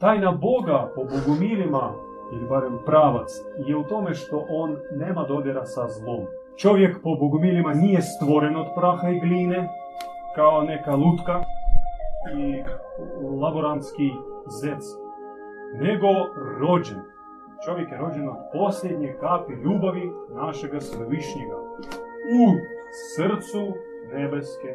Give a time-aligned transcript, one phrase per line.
[0.00, 1.92] Tajna Boga po bogumilima,
[2.32, 3.30] ili barem pravac,
[3.66, 6.26] je u tome što on nema dodira sa zlom.
[6.56, 9.68] Čovjek po bogumilima nije stvoren od praha i gline,
[10.34, 11.44] kao neka lutka
[12.38, 12.62] i
[13.40, 14.10] laborantski
[14.46, 14.84] zec,
[15.74, 16.06] nego
[16.60, 17.00] rođen.
[17.64, 21.56] Čovjek je rođen od posljednje kapi ljubavi našega svevišnjega
[22.40, 22.42] u
[23.14, 23.62] srcu
[24.12, 24.74] nebeske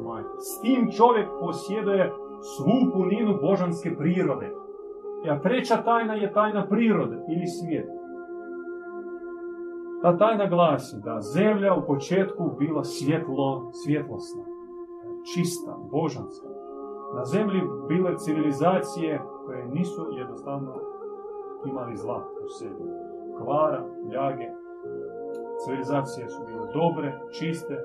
[0.00, 0.36] majke.
[0.38, 2.12] S tim čovjek posjeduje
[2.56, 4.61] svu puninu božanske prirode.
[5.30, 7.92] A treća tajna je tajna prirode ili svijeta.
[10.02, 14.44] Ta tajna glasi da zemlja u početku bila svjetlo, svjetlosna,
[15.34, 16.48] čista, božanska.
[17.14, 20.74] Na zemlji bile civilizacije koje nisu jednostavno
[21.66, 22.84] imali zla u sebi.
[23.38, 24.48] Kvara, ljage,
[25.64, 27.84] civilizacije su bile dobre, čiste.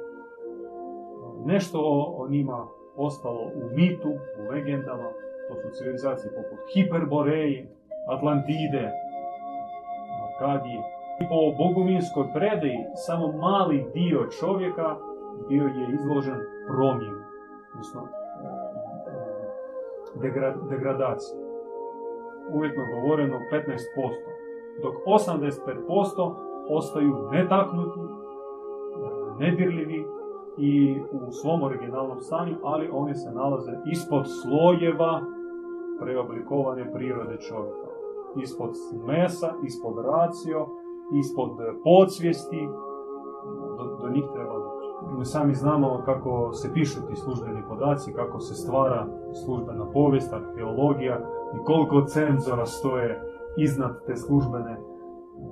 [1.45, 1.79] Nešto
[2.17, 5.09] o njima ostalo u mitu, u legendama.
[5.47, 7.67] To su civilizacije poput Hiperboreje,
[8.07, 8.91] Atlantide,
[10.25, 10.81] Arkadije.
[11.21, 14.95] I po boguminskoj predaji samo mali dio čovjeka
[15.49, 17.21] bio je izložen promjenu,
[17.73, 18.01] odnosno
[20.69, 21.39] degradaciji.
[22.53, 23.77] Uvjetno govoreno 15%,
[24.81, 26.35] dok 85%
[26.69, 27.99] ostaju netaknuti,
[29.39, 30.05] nedirljivi
[30.57, 35.21] i u svom originalnom stanju, ali oni se nalaze ispod slojeva
[36.01, 37.87] preoblikovane prirode čovjeka.
[38.43, 38.69] Ispod
[39.05, 40.67] mesa, ispod racio,
[41.19, 41.49] ispod
[41.83, 42.67] podsvijesti,
[43.77, 44.87] do, do njih treba doći.
[45.17, 49.07] Mi sami znamo kako se pišu ti službeni podaci, kako se stvara
[49.45, 51.19] službena povijest, arheologija
[51.55, 53.21] i koliko cenzora stoje
[53.57, 54.77] iznad te službene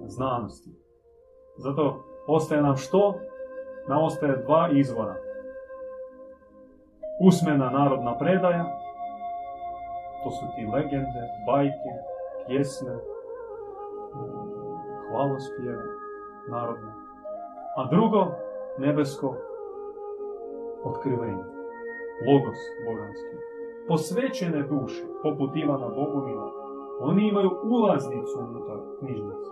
[0.05, 0.69] znanosti.
[1.57, 3.13] Zato ostaje nam što?
[3.87, 5.15] Nam ostaje dva izvora.
[7.21, 8.65] Usmena narodna predaja,
[10.25, 11.93] to su ti legende, bajke,
[12.47, 12.95] pjesme,
[15.09, 15.83] hvalospjeve
[16.49, 16.91] narodne.
[17.77, 18.27] A drugo,
[18.77, 19.35] nebesko
[20.83, 21.45] otkrivenje,
[22.27, 23.35] logos božanski.
[23.87, 26.51] Posvećene duše, poput Ivana Bogumila,
[26.99, 29.49] oni imaju ulaznicu unutar knjižnice.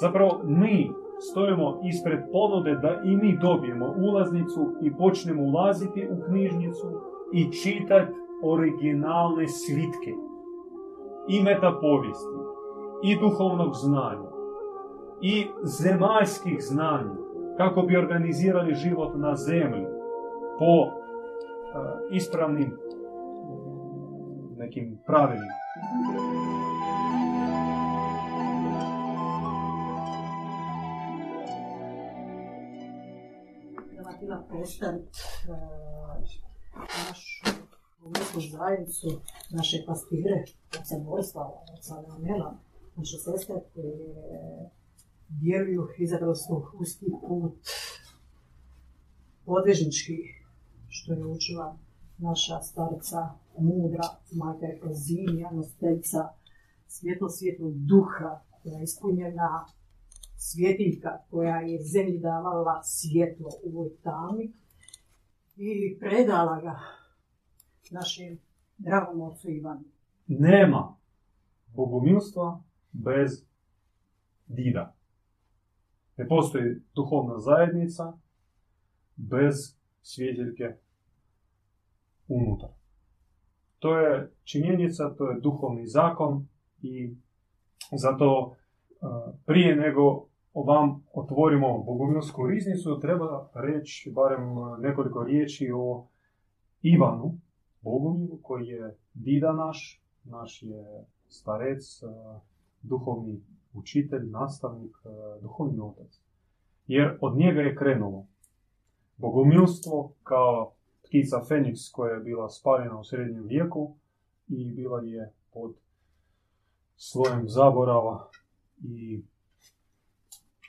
[0.00, 0.92] Zapravo, mi
[1.30, 6.88] stojimo ispred ponude da i mi dobijemo ulaznicu i počnemo ulaziti u knjižnicu
[7.32, 10.12] i čitati originalne svitke
[11.28, 12.40] i metapovijesti
[13.04, 14.30] i duhovnog znanja
[15.20, 17.16] i zemaljskih znanja
[17.56, 19.86] kako bi organizirali život na zemlji
[20.58, 20.90] po uh,
[22.10, 22.76] ispravnim
[24.56, 25.54] nekim pravilima.
[34.50, 35.08] predstaviti
[35.48, 35.89] našu
[38.10, 40.44] umjetnu zajednicu, naše pastire,
[40.80, 42.58] oca Borislava, oca Leonela,
[42.96, 44.70] naše sestre koje
[45.28, 47.58] vjeruju, izabrali su usti put
[49.44, 50.16] podvežnički,
[50.88, 51.78] što je učila
[52.18, 53.28] naša starica
[53.58, 56.28] mudra, majka je Prozinija, nositeljica
[56.86, 59.66] svjetlo svjetlog duha, koja je ispunjena
[60.36, 64.52] svjetiljka koja je zemlji davala svjetlo u ovoj tami
[65.56, 66.99] i predala ga
[67.90, 68.38] našem
[68.78, 69.84] dragom ocu Ivanu.
[70.26, 70.96] Nema
[71.74, 72.62] bogomilstva
[72.92, 73.44] bez
[74.46, 74.94] dida.
[76.16, 78.12] Ne postoji duhovna zajednica
[79.16, 79.54] bez
[80.02, 80.76] svjetiljke
[82.28, 82.70] unutar.
[83.78, 86.48] To je činjenica, to je duhovni zakon
[86.82, 87.14] i
[87.92, 88.56] zato
[89.46, 94.40] prije nego vam otvorimo Bogumilsku riznicu, treba reći barem
[94.78, 96.06] nekoliko riječi o
[96.82, 97.38] Ivanu
[97.80, 102.00] Bogumilu, koji je dida naš, naš je starec,
[102.82, 103.40] duhovni
[103.72, 104.96] učitelj, nastavnik,
[105.42, 106.20] duhovni otac.
[106.86, 108.26] Jer od njega je krenulo
[109.16, 110.72] bogumilstvo kao
[111.04, 113.96] ptica Feniks koja je bila spaljena u srednjem vijeku
[114.48, 115.74] i bila je pod
[116.96, 118.28] slojem zaborava
[118.82, 119.22] i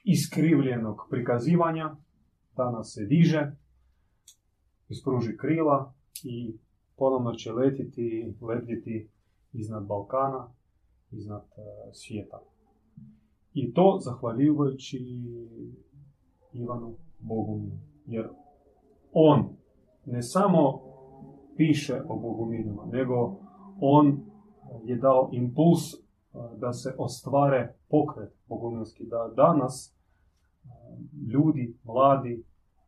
[0.04, 1.96] iskrivljenog prikazivanja,
[2.58, 3.52] danas se diže,
[4.90, 5.94] ispruži krila
[6.24, 6.58] i
[7.02, 9.10] ponovno će letiti, letiti
[9.54, 10.48] iznad Balkana,
[11.12, 11.64] iznad uh,
[11.94, 12.42] svijeta.
[13.54, 14.98] I to zahvaljujući
[16.54, 17.78] Ivanu Bogumilu.
[18.06, 18.30] Jer
[19.14, 19.50] on
[20.06, 20.82] ne samo
[21.58, 23.36] piše o Boguminima, nego
[23.80, 24.20] on
[24.84, 25.82] je dao impuls
[26.58, 29.96] da se ostvare pokret bogumilski, da danas
[31.34, 32.44] ljudi, mladi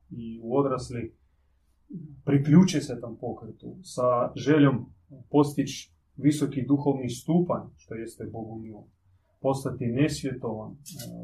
[0.09, 1.15] i odrasli
[2.25, 4.85] priključe se tam pokretu sa željom
[5.29, 8.87] postići visoki duhovni stupanj, što jeste Bogumilo.
[9.41, 10.75] Postati nesvjetovan, e,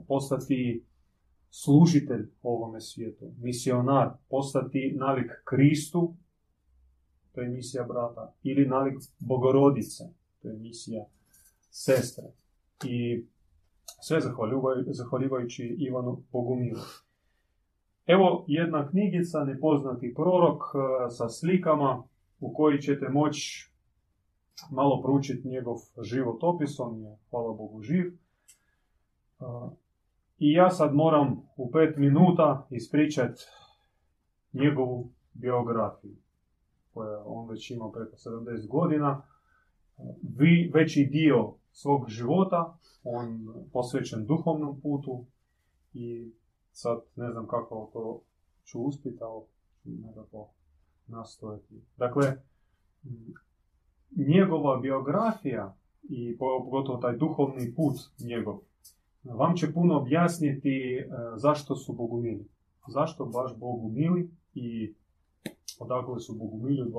[0.08, 0.86] postati
[1.50, 6.16] služitelj ovome svijetu, misionar, postati nalik Kristu,
[7.32, 10.04] to je misija brata, ili nalik Bogorodice,
[10.42, 11.06] to je misija
[11.72, 12.24] sestre.
[12.86, 13.26] I
[14.02, 14.20] sve
[14.88, 16.80] zahvaljujući Ivanu Bogumilu.
[18.10, 22.04] Evo jedna knjigica, Nepoznati prorok, e, sa slikama
[22.40, 23.72] u koji ćete moći
[24.72, 28.08] malo proučiti njegov životopis, on je, hvala Bogu, živ.
[28.08, 28.14] E,
[30.38, 33.42] I ja sad moram u pet minuta ispričati
[34.54, 36.16] njegovu biografiju,
[36.94, 39.22] koja on već ima preko 70 godina.
[40.38, 45.26] Vi, veći dio svog života, on posvećen duhovnom putu
[45.94, 46.39] i
[46.82, 48.22] sad ne znam kako to
[48.66, 49.42] ću uspjeti, ali
[49.82, 50.50] ću nekako
[51.08, 51.82] nastojati.
[51.98, 52.42] Dakle,
[54.16, 58.60] njegova biografija i pogotovo taj duhovni put njegov
[59.24, 62.48] vam će puno objasniti e, zašto su bogumili.
[62.88, 64.94] Zašto baš bogumili i
[65.80, 66.92] odakle su bogumili u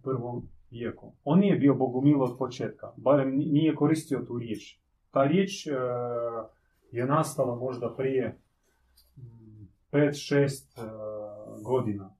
[0.00, 0.42] 21.
[0.70, 1.12] vijeku.
[1.24, 4.78] On nije bio bogumil od početka, barem nije koristio tu riječ.
[5.10, 5.70] Ta riječ e,
[6.92, 8.38] je nastala možda prije
[9.92, 10.90] 5-6 e,
[11.62, 12.14] godina.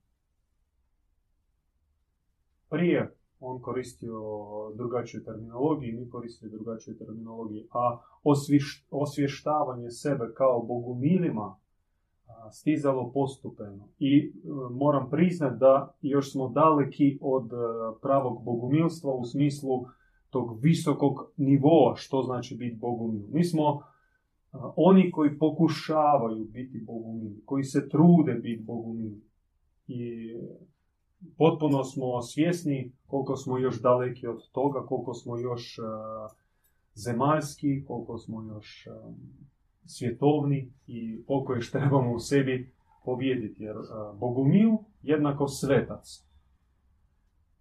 [2.70, 4.20] Prije on koristio
[4.74, 7.98] drugačiju terminologiju, mi koristio drugačiju terminologiju, a
[8.90, 11.56] osvještavanje sebe kao bogumilima
[12.50, 13.88] stizalo postupeno.
[13.98, 14.30] I e,
[14.70, 17.56] moram priznati da još smo daleki od e,
[18.02, 19.86] pravog bogumilstva u smislu
[20.30, 23.26] tog visokog nivoa što znači biti bogumil.
[23.32, 23.82] Mi smo
[24.76, 29.22] oni koji pokušavaju biti bogumili, koji se trude biti bogumili.
[29.86, 30.32] I
[31.36, 35.84] potpuno smo svjesni koliko smo još daleki od toga, koliko smo još uh,
[36.94, 39.14] zemaljski, koliko smo još uh,
[39.84, 42.72] svjetovni i koliko još trebamo u sebi
[43.04, 43.62] pobijediti.
[43.62, 44.70] Jer uh, bogumil
[45.02, 46.24] jednako svetac.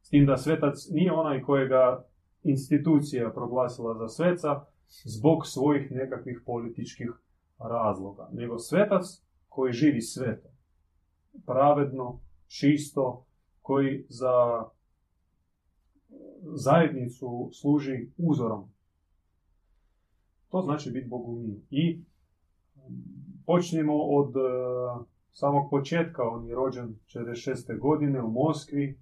[0.02, 2.06] S tim da svetac nije onaj kojega
[2.44, 7.12] institucija proglasila za sveca zbog svojih nekakvih političkih
[7.60, 9.06] razloga, nego svetac
[9.50, 10.50] koji živi sveto,
[11.46, 13.26] pravedno, čisto,
[13.62, 14.64] koji za
[16.42, 18.70] zajednicu služi uzorom.
[20.50, 21.56] To znači biti bogumil.
[21.70, 22.02] I
[23.46, 24.40] počnemo od e,
[25.32, 26.24] samog početka.
[26.24, 27.80] On je rođen 46.
[27.80, 29.00] godine u Moskvi.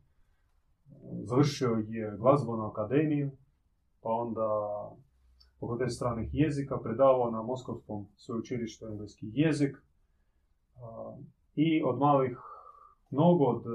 [1.24, 3.32] Završio je glazbenu akademiju,
[4.02, 4.50] pa onda
[5.66, 9.78] fakultet stranih jezika, predavao na Moskovskom sveučilištu engleski jezik.
[11.56, 12.38] I od malih
[13.12, 13.70] mnogo od e,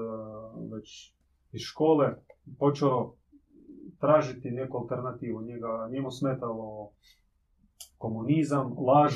[0.75, 1.15] već
[1.53, 2.15] iz škole
[2.59, 3.15] počeo
[4.01, 5.43] tražiti neku alternativu.
[5.43, 6.91] Njega, njemu smetalo
[7.99, 9.15] komunizam, laž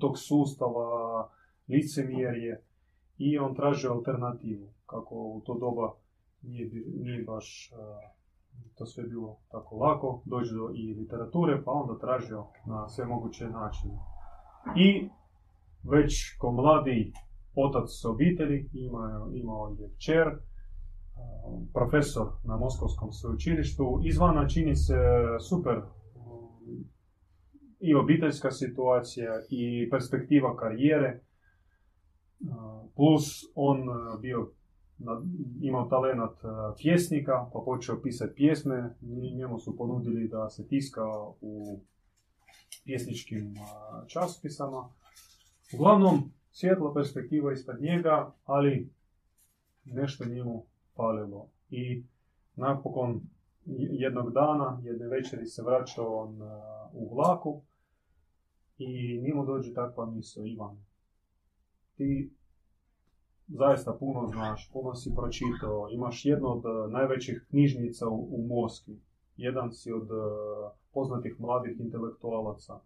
[0.00, 1.28] tog sustava,
[1.68, 2.64] licemjerje
[3.18, 4.72] i on tražio alternativu.
[4.86, 5.92] Kako u to doba
[6.42, 6.70] nije,
[7.02, 7.72] nije baš
[8.78, 13.44] to sve bilo tako lako, doći do i literature, pa onda tražio na sve moguće
[13.50, 13.94] načine.
[14.76, 15.08] I
[15.82, 17.12] već ko mladi
[17.54, 20.26] otac s obitelji, imao, imao je čer,
[21.74, 24.00] profesor na Moskovskom sveučilištu.
[24.04, 24.98] Izvana čini se
[25.48, 25.80] super
[27.80, 31.20] i obiteljska situacija i perspektiva karijere.
[32.96, 33.24] Plus
[33.54, 33.78] on
[34.20, 34.50] bio
[35.60, 36.36] imao talenat
[36.78, 38.94] pjesnika, pa počeo pisati pjesme.
[39.36, 41.04] Njemu su ponudili da se tiska
[41.40, 41.80] u
[42.84, 43.54] pjesničkim
[44.06, 44.88] časopisama.
[45.74, 48.90] Uglavnom, svjetla perspektiva ispred njega, ali
[49.84, 50.64] nešto njemu
[50.96, 51.48] falilo.
[51.70, 52.04] I
[52.56, 53.20] napokon
[53.90, 56.42] jednog dana, jedne večeri se vraćao on
[56.92, 57.62] u vlaku
[58.78, 60.84] i njemu dođe takva misla, Ivan,
[61.96, 62.30] ti
[63.54, 69.00] zaista puno znaš, puno si pročitao, imaš jednu od najvećih knjižnica u, u Moskvi,
[69.36, 70.08] jedan si od
[70.92, 72.80] poznatih mladih intelektualaca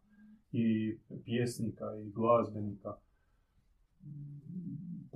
[0.53, 2.97] i pjesnika i glazbenika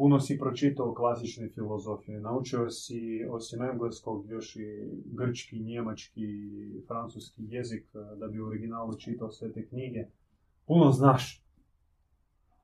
[0.00, 4.66] puno si pročitao klasične filozofije, naučio si osim engleskog još i
[5.04, 6.26] grčki, njemački,
[6.86, 10.06] francuski jezik eh, da bi u originalu čitao sve te knjige.
[10.66, 11.44] Puno znaš.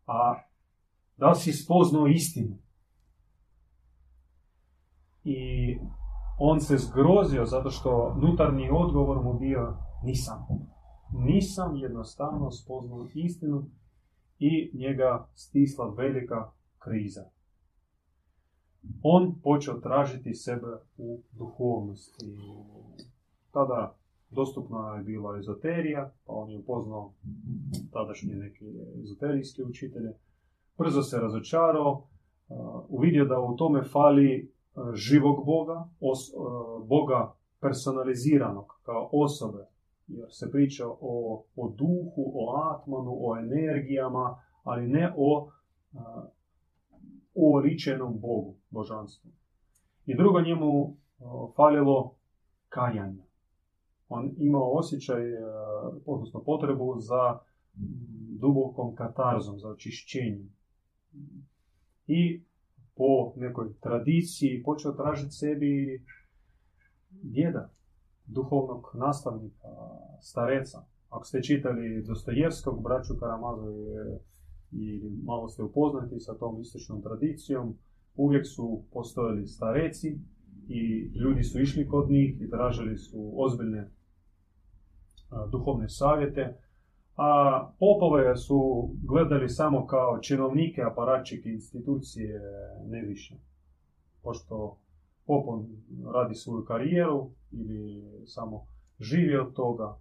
[0.07, 0.43] A
[1.17, 2.59] da li si spoznao istinu?
[5.29, 5.79] I
[6.39, 10.47] on se zgrozio zato što nutarnji odgovor mu bio nisam.
[11.13, 13.71] Nisam jednostavno spoznao istinu
[14.39, 17.25] i njega stisla velika kriza.
[19.03, 20.67] On počeo tražiti sebe
[20.97, 22.27] u duhovnosti.
[23.51, 23.97] tada
[24.31, 27.13] dostupna je bila ezoterija, pa on je upoznao
[27.93, 28.65] tadašnje neke
[29.03, 30.13] ezoterijske učitelje.
[30.79, 32.07] Brzo se razočarao,
[32.89, 34.56] uvidio da u tome fali
[34.95, 35.89] živog Boga,
[36.87, 39.67] Boga personaliziranog kao osobe,
[40.07, 45.51] jer se priča o, o duhu, o atmanu, o energijama, ali ne o
[47.35, 49.31] uoličenom Bogu, božanstvu.
[50.07, 50.97] I drugo njemu
[51.57, 52.15] falilo
[52.69, 53.25] kajanje.
[54.09, 55.23] On imao osjećaj,
[56.07, 57.39] odnosno potrebu za
[58.41, 60.53] dubokom katarzom, za očišćenjem.
[62.07, 62.43] I
[62.97, 66.03] po nekoj tradiciji počeo tražiti sebi
[67.11, 67.71] djeda,
[68.27, 69.69] duhovnog nastavnika,
[70.21, 70.79] stareca.
[71.09, 73.73] Ako ste čitali Dostojevskog, braću Karamazu
[74.73, 77.79] i malo ste upoznati sa tom istočnom tradicijom,
[78.17, 80.19] uvijek su postojali stareci
[80.69, 83.91] i ljudi su išli kod njih i tražili su ozbiljne
[85.51, 86.57] duhovne savjete,
[87.17, 92.41] a popove su gledali samo kao činovnike, aparatčike, institucije,
[92.87, 93.35] ne više.
[94.23, 94.79] Pošto
[95.27, 95.67] popon
[96.15, 98.67] radi svoju karijeru ili samo
[99.01, 99.99] živi od toga,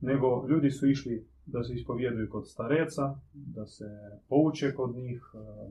[0.00, 3.84] nego ljudi su išli da se ispovjeduju kod stareca, da se
[4.28, 5.22] pouče kod njih,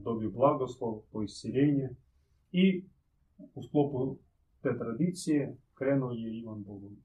[0.04, 1.90] dobiju blagoslov, poisceljenje
[2.52, 2.86] i
[3.56, 4.18] u sklopu
[4.62, 6.98] te tradicije krenuo je Ivan Bogom.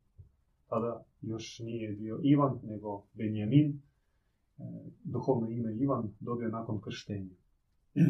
[0.72, 3.80] Tada još nije bio Ivan, nego Benjamin.
[4.58, 4.62] E,
[5.04, 7.34] duhovno ime Ivan dobio nakon krštenja.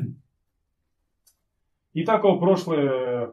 [1.98, 2.76] I tako prošle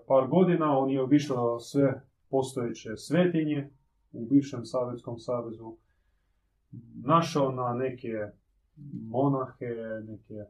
[0.07, 3.69] par godina on je obišao sve postojeće svetinje
[4.11, 5.75] u bivšem Savjetskom savezu.
[7.03, 8.13] Našao na neke
[9.07, 9.75] monahe,
[10.07, 10.45] neke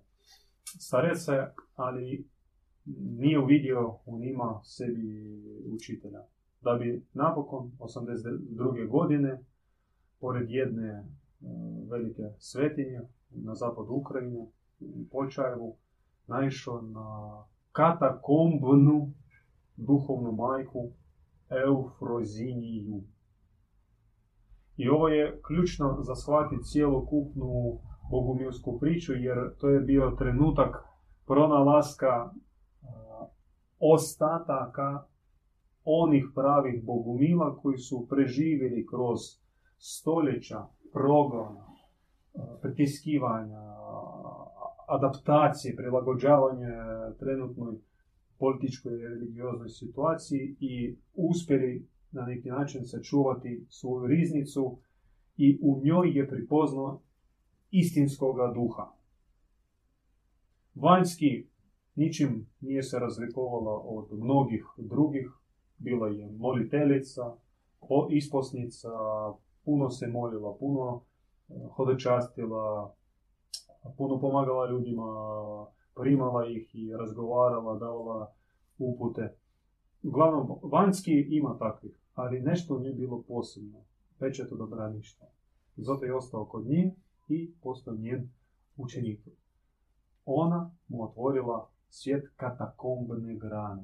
[0.65, 1.31] starece,
[1.75, 2.27] ali
[2.95, 5.41] nije uvidio u njima sebi
[5.73, 6.23] učitelja
[6.61, 8.87] da bi napokon 82.
[8.87, 9.43] godine,
[10.19, 11.05] pored jedne e,
[11.89, 14.37] velike svetinje na zapadu Ukrajine,
[14.79, 15.75] u Počajevu,
[16.27, 19.13] naišao na katakombnu
[19.75, 20.91] duhovnu majku
[21.49, 23.01] Eufroziniju.
[24.77, 27.79] I ovo je ključno za shvatiti cijelokupnu
[28.11, 30.83] bogumilsku priču, jer to je bio trenutak
[31.25, 32.31] pronalaska
[33.79, 35.03] ostataka
[35.91, 39.19] onih pravih bogumila koji su preživjeli kroz
[39.77, 41.67] stoljeća progona,
[42.61, 43.61] pritiskivanja,
[44.87, 46.67] adaptacije, prilagođavanje
[47.19, 47.75] trenutnoj
[48.37, 54.77] političkoj i religioznoj situaciji i uspjeli na neki način sačuvati svoju riznicu
[55.37, 57.01] i u njoj je pripoznao
[57.71, 58.91] istinskoga duha.
[60.75, 61.47] Vanjski
[61.95, 65.38] ničim nije se razlikovala od mnogih drugih
[65.79, 67.35] bila je moliteljica,
[68.09, 68.89] isposnica,
[69.65, 71.01] puno se molila, puno
[71.49, 72.93] e, hodočastila,
[73.97, 75.05] puno pomagala ljudima,
[75.95, 78.33] primala ih i razgovarala, davala
[78.77, 79.35] upute.
[80.03, 83.79] Uglavnom, vanjski ima takvih, ali nešto nije bilo posebno.
[84.49, 85.25] To dobra ništa.
[85.77, 86.95] Zato je ostao kod nje
[87.27, 88.29] i postao njen
[88.77, 89.27] učenik.
[90.25, 93.83] Ona mu otvorila svijet katakombne grane.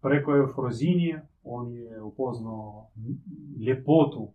[0.00, 2.90] Preko Eufrozinije on je upoznao
[3.66, 4.32] ljepotu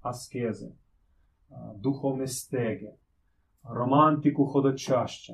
[0.00, 0.70] askeze,
[1.76, 2.90] duhovne stege,
[3.62, 5.32] romantiku hodočašća,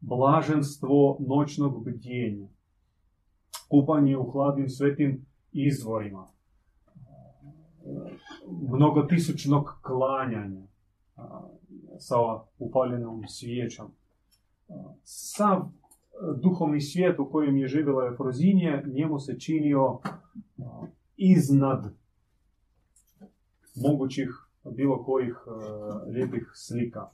[0.00, 2.48] blaženstvo noćnog bdjenja,
[3.68, 6.26] kupanje u hladnim svetim izvorima,
[8.70, 10.66] mnogotisućnog klanjanja
[11.98, 12.16] sa
[12.58, 13.86] upaljenom svijećom.
[15.02, 15.70] Sav
[16.42, 19.98] duhovni svijet u kojem je živjela Efrozinje, njemu se činio
[21.16, 21.94] iznad
[23.74, 24.28] mogućih
[24.64, 25.36] bilo kojih
[26.06, 27.10] lijepih slika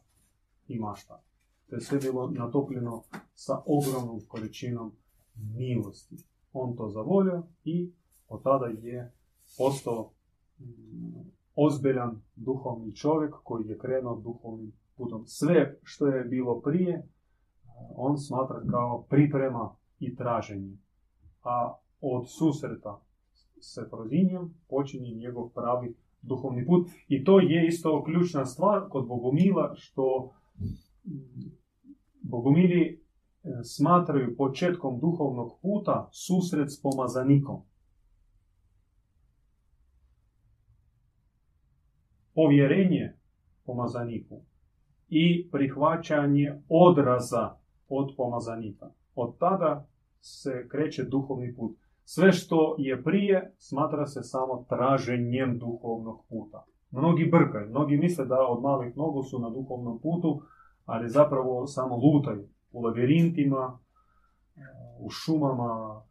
[0.68, 1.23] i mašta.
[1.68, 3.02] To je sve bilo natopljeno
[3.34, 4.92] sa ogromnom količinom
[5.56, 6.16] milosti.
[6.52, 7.92] On to zavolio i
[8.28, 9.12] od tada je
[9.58, 10.11] postao
[11.54, 15.26] ozbiljan duhovni čovjek koji je krenuo duhovnim putom.
[15.26, 17.08] Sve što je bilo prije
[17.96, 20.76] on smatra kao priprema i traženje.
[21.42, 23.00] A od susreta
[23.60, 26.88] s Efrodinijom počinje njegov pravi duhovni put.
[27.08, 30.32] I to je isto ključna stvar kod Bogomila, što
[32.22, 32.98] Bogomili e,
[33.62, 37.62] smatraju početkom duhovnog puta susret s pomazanikom.
[42.34, 43.16] Povjerenje
[43.64, 44.40] pomazaniku
[45.08, 47.63] i prihvaćanje odraza
[47.96, 48.90] od pomazanika.
[49.14, 49.86] Od tada
[50.20, 51.76] se kreće duhovni put.
[52.04, 56.64] Sve što je prije smatra se samo traženjem duhovnog puta.
[56.90, 60.42] Mnogi brkaju, mnogi misle da od malih nogu su na duhovnom putu,
[60.84, 63.78] ali zapravo samo lutaju u labirintima,
[64.98, 66.02] u šumama,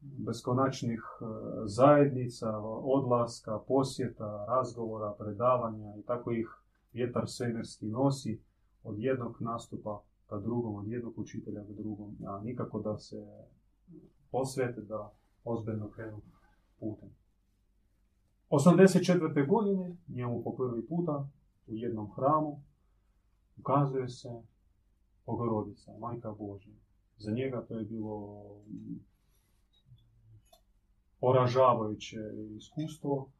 [0.00, 1.24] beskonačnih e,
[1.66, 6.48] zajednica, odlaska, posjeta, razgovora, predavanja i tako ih
[6.92, 8.42] vjetar svemirski nosi
[8.82, 13.46] od jednog nastupa ka drugom, od jednog učitelja ka drugom, a nikako da se
[14.30, 15.12] posvete, da
[15.44, 16.20] ozbiljno krenu
[16.80, 17.08] putem.
[18.50, 19.48] 84.
[19.48, 21.28] godine njemu po prvi puta
[21.66, 22.60] u jednom hramu
[23.58, 24.42] ukazuje se
[25.26, 26.74] Bogorodica, Majka Božja.
[27.18, 28.44] Za njega to je bilo
[31.20, 32.18] poražavajuće
[32.56, 33.30] iskustvo.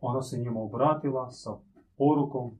[0.00, 1.58] Ona se njemu obratila sa
[1.96, 2.58] porukom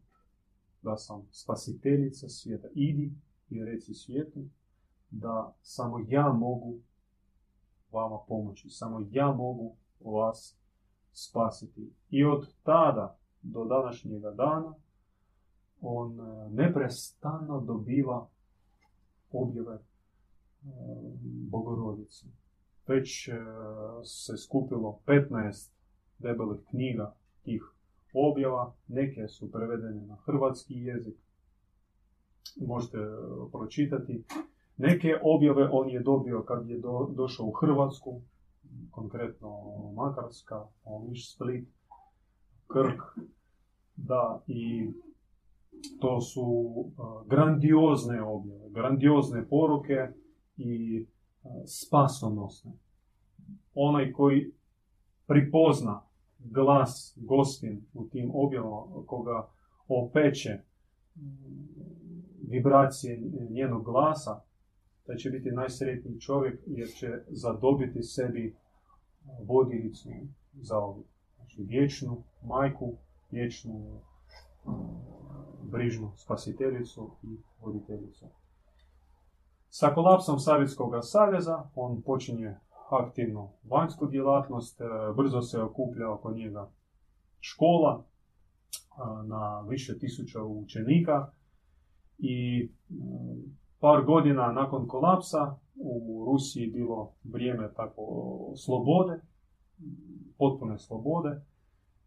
[0.82, 2.68] da sam spasiteljica svijeta.
[2.75, 3.12] Idi
[3.50, 4.40] i reci svijetu
[5.11, 6.78] da samo ja mogu
[7.92, 8.70] vama pomoći.
[8.70, 10.56] Samo ja mogu vas
[11.12, 11.92] spasiti.
[12.11, 14.75] I od tada do današnjega dana
[15.80, 18.28] on e, neprestano dobiva
[19.32, 19.80] objave e,
[21.50, 22.26] Bogorodice.
[22.87, 23.32] Već e,
[24.04, 25.70] se skupilo 15
[26.18, 27.62] debelih knjiga tih
[28.12, 31.16] objava, neke su prevedene na hrvatski jezik,
[32.60, 32.98] možete
[33.52, 34.24] pročitati.
[34.76, 36.80] Neke objave on je dobio kad je
[37.14, 38.20] došao u Hrvatsku,
[38.90, 39.62] konkretno
[39.94, 41.68] Makarska, Omiš, Split,
[42.66, 43.24] Krk,
[43.96, 44.90] da i
[46.00, 46.74] to su
[47.26, 50.08] grandiozne objave, grandiozne poruke
[50.56, 51.06] i
[51.66, 52.72] spasonosne.
[53.74, 54.52] Onaj koji
[55.26, 56.07] pripozna
[56.38, 59.49] glas gospin u tim objavama, koga
[59.88, 60.59] opeče
[62.49, 64.40] vibracije njenog glasa,
[65.07, 68.57] da će biti najsretniji čovjek jer će zadobiti sebi
[69.47, 70.09] vodilicu
[70.61, 71.04] za ovu.
[71.37, 72.92] Znači vječnu majku,
[73.31, 74.01] vječnu
[75.62, 78.27] brižnu spasiteljicu i voditeljicu.
[79.68, 82.57] Sa kolapsom Savjetskog saveza on počinje
[82.90, 84.85] aktivnu vanjsku djelatnost, e,
[85.16, 86.70] brzo se okuplja oko njega
[87.40, 88.05] škola
[89.24, 91.31] na više tisuća učenika
[92.18, 92.94] i e,
[93.81, 98.03] par godina nakon kolapsa u Rusiji bilo vrijeme tako
[98.57, 99.20] slobode,
[100.38, 101.40] potpune slobode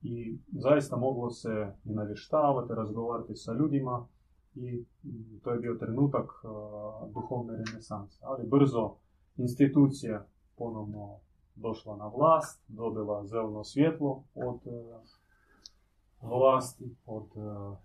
[0.01, 4.07] i zaista moglo se i navještavati, razgovarati sa ljudima
[4.55, 4.85] i
[5.43, 6.29] to je bio trenutak
[7.13, 8.19] duhovne renesanse.
[8.21, 8.95] Ali brzo
[9.37, 10.25] institucija
[10.61, 11.19] ponovno
[11.55, 14.59] došla na vlast, dobila zeleno svjetlo od
[16.21, 17.29] vlasti, od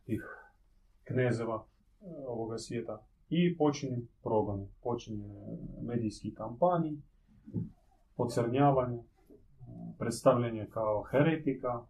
[0.05, 0.23] tih
[1.05, 1.65] knezeva
[2.27, 5.29] ovoga svijeta i počinje progon, počinje
[5.83, 7.03] medijski kampanji,
[8.17, 9.03] pocrnjavanje,
[9.99, 11.87] predstavljanje kao heretika,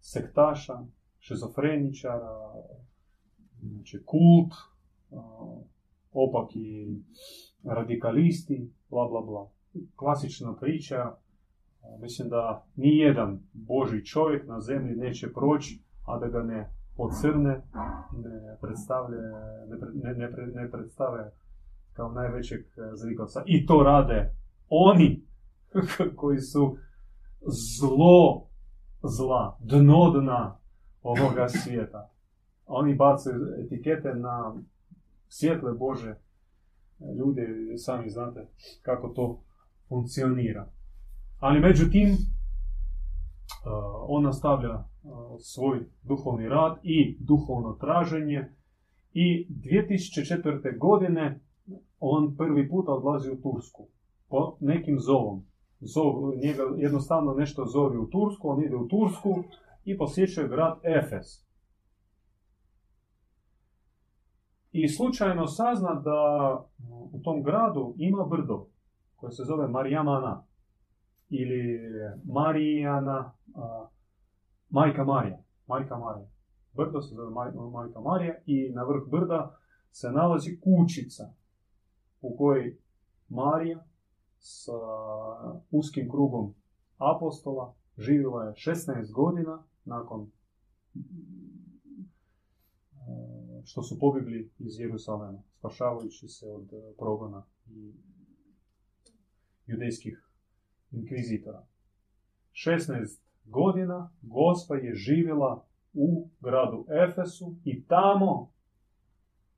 [0.00, 0.86] sektaša,
[1.18, 2.52] šizofreničara,
[3.60, 4.52] znači kult,
[6.12, 6.86] opaki
[7.64, 9.53] radikalisti, bla bla bla.
[9.96, 11.12] Klasična priča,
[12.00, 17.62] mislim da ni jedan Boži čovjek na zemlji neće proći, a da ga ne pocrne,
[18.12, 19.18] ne predstavlja,
[20.02, 21.32] ne, ne, ne predstave
[21.92, 22.60] kao najvećeg
[22.94, 23.42] zlikovca.
[23.46, 24.34] I to rade
[24.68, 25.22] oni
[26.16, 26.76] koji su
[27.78, 28.46] zlo
[29.02, 30.58] zla, dno dna
[31.02, 32.10] ovoga svijeta.
[32.66, 34.54] Oni bacaju etikete na
[35.28, 36.14] svjetle Bože
[37.18, 38.46] ljude, sami znate
[38.82, 39.42] kako to
[39.94, 40.68] funkcionira.
[41.40, 42.16] Ali međutim, uh,
[44.08, 44.84] on nastavlja uh,
[45.40, 48.48] svoj duhovni rad i duhovno traženje
[49.12, 50.78] i 2004.
[50.78, 51.40] godine
[52.00, 53.86] on prvi put odlazi u Tursku
[54.28, 55.44] po nekim zovom
[55.80, 59.44] zov, njega jednostavno nešto zove u Tursku, on ide u Tursku
[59.84, 61.44] i posjećuje grad Efes.
[64.72, 66.20] I slučajno sazna da
[67.12, 68.66] u tom gradu ima brdo
[69.24, 70.44] koje se zove Marijamana
[71.28, 71.80] ili
[72.24, 73.32] Marijana,
[74.70, 75.42] Majka Marija.
[75.66, 76.28] Majka Marija.
[76.72, 77.30] Brdo se zove
[77.70, 79.58] Majka Marija i na vrh brda
[79.90, 81.24] se nalazi kućica
[82.20, 82.78] u kojoj
[83.28, 83.84] Marija
[84.38, 84.72] sa
[85.70, 86.54] uskim krugom
[86.98, 90.30] apostola, živjela je 16 godina nakon
[93.64, 97.94] što su pobjegli iz Jerusalema, spašavajući se od progona i
[99.66, 100.24] judejskih
[100.92, 101.62] inkvizitora.
[102.52, 108.50] 16 godina gospa je živjela u gradu Efesu i tamo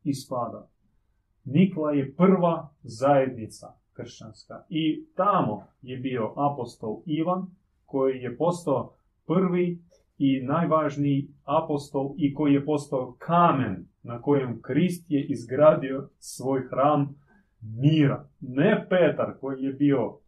[0.05, 0.69] ispada.
[1.45, 4.65] Nikla je prva zajednica kršćanska.
[4.69, 7.47] I tamo je bio apostol Ivan,
[7.87, 8.95] koji je postao
[9.27, 9.83] prvi
[10.19, 17.26] i najvažniji apostol i koji je postao kamen na kojem Krist je izgradio svoj hram
[17.61, 18.29] mira.
[18.41, 20.19] Ne Petar koji je bio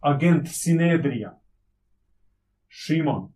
[0.00, 1.38] agent Sinedrija,
[2.68, 3.32] Šimon,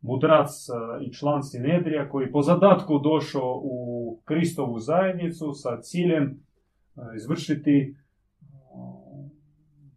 [0.00, 6.36] mudrac e, i član Sinedrija koji po zadatku došao u Kristovu zajednicu sa ciljem e,
[7.16, 7.94] izvršiti e,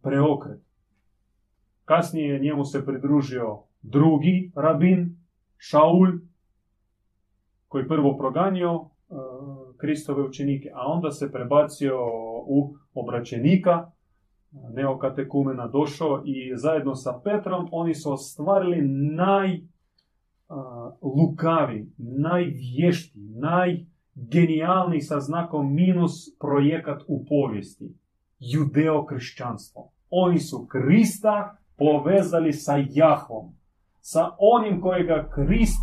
[0.02, 0.60] preokret.
[1.84, 5.16] Kasnije njemu se pridružio drugi rabin,
[5.56, 6.08] Šaul,
[7.68, 8.90] koji prvo proganio
[9.76, 11.94] Kristove učenike, a onda se prebacio
[12.46, 13.90] u obraćenika,
[14.74, 18.88] neokatekumena došao i zajedno sa Petrom oni su ostvarili
[20.48, 27.94] najlukavi, najvješti, najgenijalniji sa znakom minus projekat u povijesti.
[28.38, 29.90] Judeo-kršćanstvo.
[30.10, 33.54] Oni su Krista povezali sa Jahvom.
[34.00, 35.82] Sa onim kojega Krist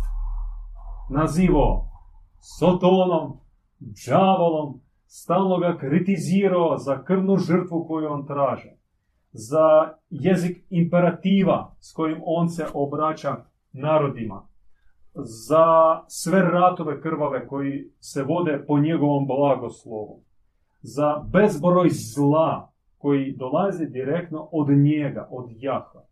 [1.10, 1.93] nazivao
[2.46, 3.40] Sotonom,
[3.80, 8.76] džavolom, stalno ga kritizirao za krvnu žrtvu koju on traže,
[9.32, 13.36] za jezik imperativa s kojim on se obraća
[13.72, 14.48] narodima,
[15.14, 15.66] za
[16.08, 20.22] sve ratove krvave koji se vode po njegovom blagoslovu,
[20.80, 26.04] za bezbroj zla koji dolazi direktno od njega, od Jahva.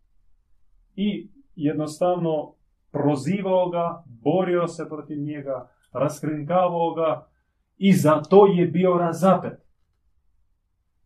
[0.95, 2.53] I jednostavno
[2.91, 7.27] prozivao ga, borio se protiv njega, raskrinkavao ga
[7.77, 9.63] i zato je bio razapet.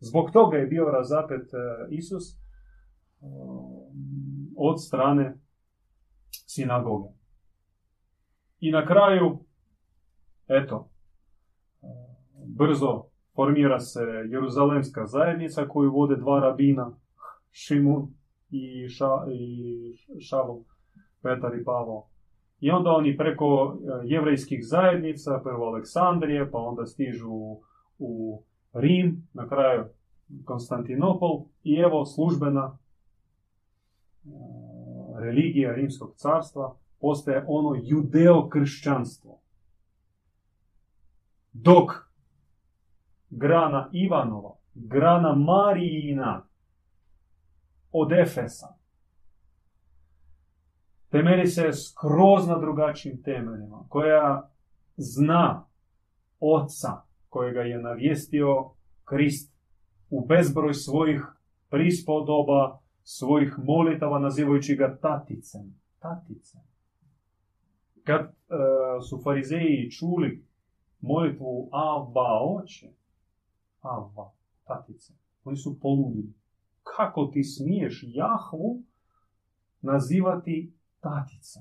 [0.00, 1.56] Zbog toga je bio razapet e,
[1.90, 2.36] Isus e,
[4.56, 5.38] od strane
[6.30, 7.08] sinagoge.
[8.60, 9.38] I na kraju,
[10.48, 10.90] eto,
[11.82, 11.86] e,
[12.46, 16.90] brzo formira se Jeruzalemska zajednica koju vode dva rabina,
[17.50, 18.14] Šimun
[18.50, 20.62] i, Ša, i Šavol,
[21.22, 22.08] Petar i Pavao.
[22.60, 27.30] I onda oni preko e, jevrejskih zajednica, prvo Aleksandrije, pa onda stižu
[27.98, 28.42] u
[28.72, 29.84] Rim, na kraju
[30.44, 32.78] Konstantinopol i evo službena
[34.24, 34.28] e,
[35.20, 39.38] religija Rimskog carstva postaje ono judeo-kršćanstvo.
[41.52, 41.92] Dok
[43.30, 46.46] grana Ivanova, grana Marijina
[47.92, 48.77] od Efesa,
[51.10, 54.50] temelji se skroz na drugačijim temeljima, koja
[54.96, 55.66] zna
[56.40, 58.70] oca kojega je navijestio
[59.04, 59.52] Krist
[60.10, 61.22] u bezbroj svojih
[61.68, 65.80] prispodoba, svojih molitava nazivajući ga taticem.
[65.98, 66.60] Taticem.
[68.04, 68.32] Kad e,
[69.08, 70.44] su farizeji čuli
[71.00, 72.90] molitvu Ava oče,
[73.80, 74.32] Ava,
[74.64, 75.12] tatice,
[75.44, 76.32] oni su poludili.
[76.82, 78.82] Kako ti smiješ Jahvu
[79.80, 81.60] nazivati tatica.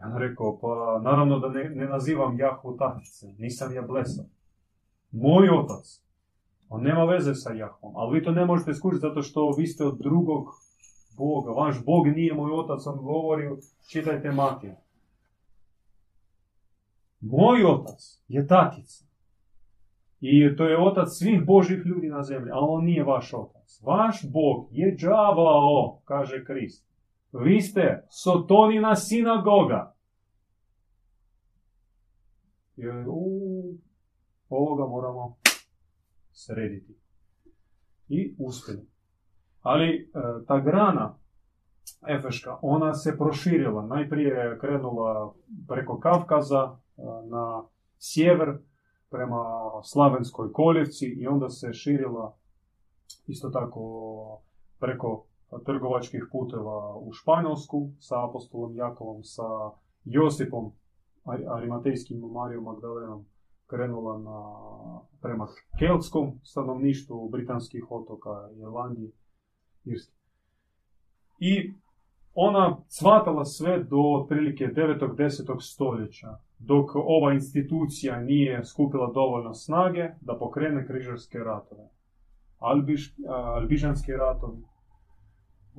[0.00, 4.24] Ja sam rekao, pa naravno da ne, ne nazivam Jahvu tatice, nisam ja blesav.
[5.10, 6.02] Moj otac,
[6.68, 9.84] on nema veze sa Jahvom, ali vi to ne možete skužiti zato što vi ste
[9.84, 10.46] od drugog
[11.16, 11.50] Boga.
[11.50, 13.50] Vaš Bog nije moj otac, on govori,
[13.88, 14.76] čitajte Matija.
[17.20, 19.04] Moj otac je tatica.
[20.20, 23.80] I to je otac svih Božih ljudi na zemlji, ali on nije vaš otac.
[23.82, 26.87] Vaš Bog je džavao, kaže Krist.
[27.32, 29.94] Vi ste Sotonina sinagoga.
[32.76, 33.74] I u,
[34.48, 35.36] ovoga moramo
[36.32, 36.98] srediti.
[38.08, 38.86] I uspjeli.
[39.62, 40.08] Ali e,
[40.46, 41.18] ta grana
[42.08, 43.86] Efeška, ona se proširila.
[43.86, 45.34] Najprije je krenula
[45.68, 47.62] preko Kavkaza e, na
[47.98, 48.58] sjever,
[49.10, 49.44] prema
[49.82, 52.36] Slavenskoj koljevci i onda se širila
[53.26, 53.82] isto tako
[54.78, 55.27] preko
[55.66, 59.42] trgovačkih puteva u Španjolsku sa apostolom Jakovom, sa
[60.04, 60.72] Josipom
[61.56, 63.24] Arimatejskim Marijom Magdalenom
[63.66, 64.40] krenula na,
[65.20, 65.46] prema
[65.78, 68.30] keltskom stanovništvu britanskih otoka,
[68.60, 69.10] Irlandije,
[69.84, 70.14] Irske.
[71.38, 71.74] I
[72.34, 75.16] ona cvatala sve do otprilike 9.
[75.16, 75.60] 10.
[75.60, 81.88] stoljeća, dok ova institucija nije skupila dovoljno snage da pokrene križarske ratove.
[82.58, 84.62] Albiš, albižanski ratovi,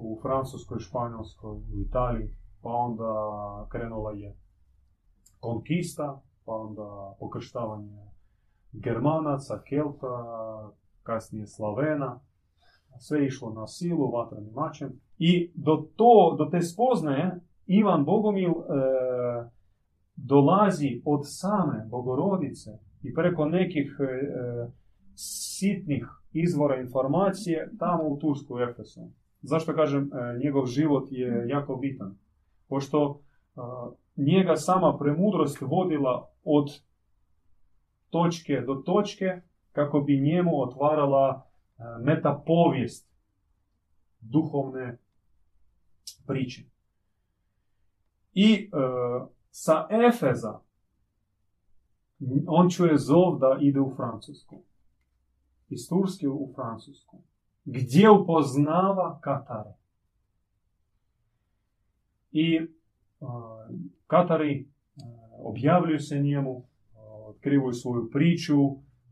[0.02, 2.30] u Francuskoj, Španjolskoj, u Italiji,
[2.62, 3.14] pa onda
[3.72, 4.38] krenula je
[5.40, 8.10] konkista, pa onda pokrštavanje
[8.72, 10.08] Germanaca, Kelta,
[11.04, 12.20] kasnije Slavena,
[13.00, 15.02] sve išlo na silu, vatrenim mačem.
[15.18, 18.56] I do, to, do te spoznaje Ivan Bogomil e,
[20.16, 22.70] dolazi od same Bogorodice
[23.04, 24.06] i preko nekih e,
[25.16, 29.10] sitnih izvora informacije tamo u Tursku Efesu.
[29.42, 32.18] Zašto kažem, e, njegov život je jako bitan?
[32.68, 33.22] Pošto
[33.56, 33.60] e,
[34.16, 36.68] njega sama premudrost vodila od
[38.10, 41.42] točke do točke kako bi njemu otvarala
[41.78, 43.10] e, metapovijest
[44.22, 44.98] duhovne
[46.28, 46.64] priče.
[48.34, 48.70] I
[49.52, 50.60] sa Efeza
[52.48, 54.62] on čuje zov da ide u Francusku.
[55.70, 57.18] Iz Turske u Francusku.
[57.72, 59.74] Gdje upoznava Katare.
[62.32, 62.60] I
[64.08, 64.68] Katari
[65.44, 66.64] objavljuju se njemu,
[67.28, 68.56] otkrivuju svoju priču,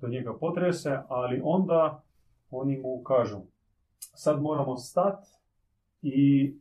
[0.01, 2.03] do njega potrese, ali onda
[2.51, 3.37] oni mu kažu
[3.99, 5.27] sad moramo stati
[6.01, 6.53] i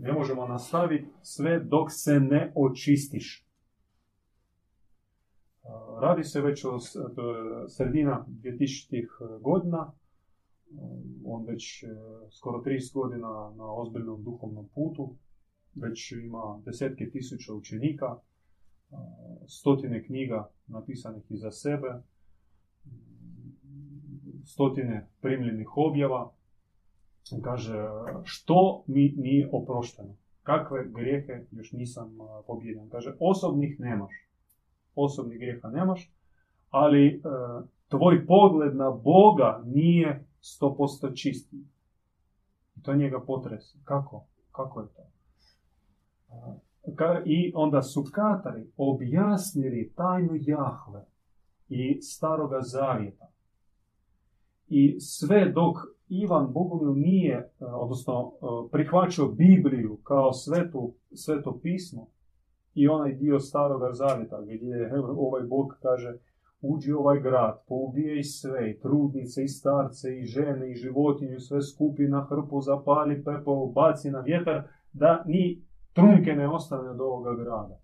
[0.00, 3.46] ne možemo nastaviti sve dok se ne očistiš.
[6.00, 6.78] Radi se već o
[7.68, 9.92] sredina 2000 godina,
[11.24, 11.86] on već e,
[12.30, 15.14] skoro 30 godina na ozbiljnom duhovnom putu,
[15.74, 18.16] već ima desetke tisuća učenika,
[19.46, 22.02] stotine knjiga napisanih iza sebe,
[24.44, 26.32] stotine primljenih objava.
[27.42, 27.74] Kaže,
[28.22, 30.14] što mi nije oprošteno?
[30.42, 32.88] Kakve grijehe još nisam pobjedan?
[32.88, 34.14] Kaže, osobnih nemaš.
[34.94, 36.12] Osobnih grijeha nemaš,
[36.70, 37.22] ali
[37.88, 41.56] tvoj pogled na Boga nije 100% čisti.
[42.76, 43.78] I to njega potresi.
[43.84, 44.24] Kako?
[44.52, 45.02] Kako je to?
[47.24, 51.06] I onda su Katari objasnili tajnu Jahve
[51.68, 53.30] i staroga zavjeta.
[54.68, 55.76] I sve dok
[56.08, 62.06] Ivan Bogumil nije, e, odnosno e, prihvaćao Bibliju kao svetu, sveto pismo
[62.74, 66.18] i onaj dio staroga zavjeta gdje ovaj Bog kaže
[66.64, 71.62] uđi u ovaj grad, poubijaj sve, i trudnice, i starce, i žene, i životinju, sve
[71.62, 77.34] skupi na hrpu, zapali pepeo, baci na vjetar, da ni trunke ne ostane od ovoga
[77.34, 77.78] grada.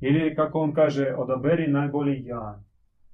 [0.00, 2.64] Ili kako on kaže, odaberi najbolji jan,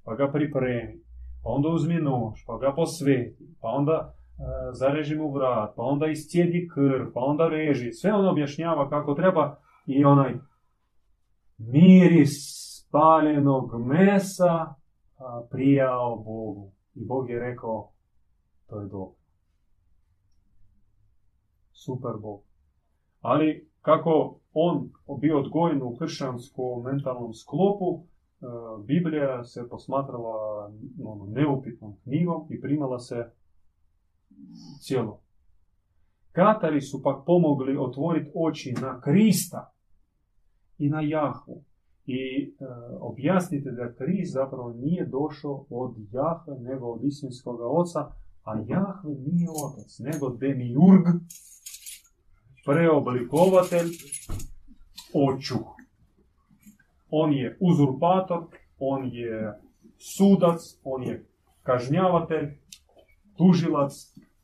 [0.05, 1.01] pa ga pripremi,
[1.43, 6.07] pa onda uzmi nož, pa ga posveti, pa onda e, zareži mu vrat, pa onda
[6.07, 7.93] iscijedi krv, pa onda reži.
[7.93, 10.35] Sve on objašnjava kako treba i onaj
[11.59, 14.75] miris spaljenog mesa
[15.51, 16.73] prijao Bogu.
[16.95, 17.91] I Bog je rekao,
[18.67, 19.15] to je dobro.
[21.73, 22.41] Super Bog.
[23.21, 28.47] Ali kako on bio odgojen u kršćanskom mentalnom sklopu, e,
[28.85, 30.71] Biblija se posmatrala
[31.05, 33.31] ono, neupitnom knjigom i primala se
[34.81, 35.21] cijelo.
[36.33, 39.73] Katari su pak pomogli otvoriti oči na Krista
[40.79, 41.63] i na Jahvu
[42.13, 42.65] i e,
[43.01, 48.01] objasnite da kriz zapravo nije došao od Jahve, nego od istinskog oca,
[48.45, 51.07] a Jahve nije otac, nego demiurg,
[52.67, 53.89] preoblikovatelj,
[55.15, 55.67] očuh.
[57.11, 58.45] On je uzurpator,
[58.79, 59.61] on je
[59.99, 61.27] sudac, on je
[61.63, 62.49] kažnjavatelj,
[63.37, 63.93] tužilac,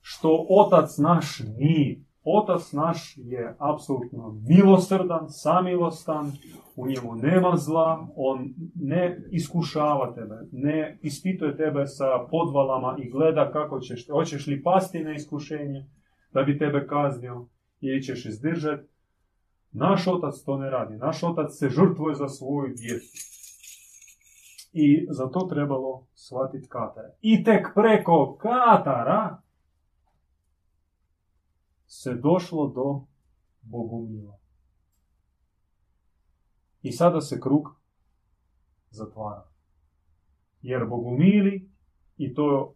[0.00, 2.07] što otac naš nije.
[2.36, 6.32] Otac naš je apsolutno milosrdan, samilostan,
[6.76, 13.50] u njemu nema zla, on ne iskušava tebe, ne ispituje tebe sa podvalama i gleda
[13.52, 15.86] kako ćeš, hoćeš li pasti na iskušenje
[16.32, 17.46] da bi tebe kaznio
[17.80, 18.88] ili ćeš izdržati.
[19.72, 23.16] Naš otac to ne radi, naš otac se žrtvuje za svoju djecu.
[24.72, 27.08] I za to trebalo shvatiti Katara.
[27.20, 29.42] I tek preko Katara
[32.02, 33.06] se došlo do
[33.62, 34.38] Bogumila.
[36.82, 37.64] I sada se krug
[38.90, 39.48] zatvara.
[40.62, 41.70] Jer Bogumili,
[42.16, 42.74] i to,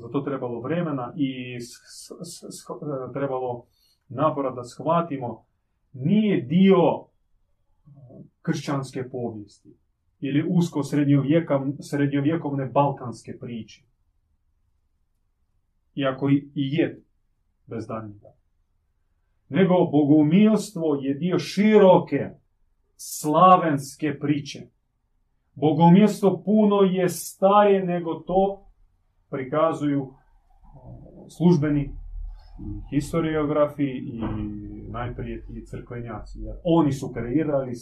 [0.00, 1.58] za to trebalo vremena i
[3.12, 3.66] trebalo
[4.08, 5.44] napora da shvatimo,
[5.92, 7.06] nije dio
[8.42, 9.76] kršćanske povijesti
[10.20, 10.82] ili usko
[11.80, 13.82] srednjovjekovne balkanske priče.
[15.94, 17.03] Iako i je
[17.66, 18.34] bez danjega.
[19.48, 22.30] Nego bogomilstvo je dio široke
[22.96, 24.60] slavenske priče.
[25.54, 28.66] Bogomilstvo puno je starije nego to
[29.30, 30.14] prikazuju
[31.28, 31.90] službeni
[32.90, 34.20] historiografi i
[34.90, 36.38] najprije ti crkvenjaci.
[36.40, 37.74] Jer oni su kreirali e,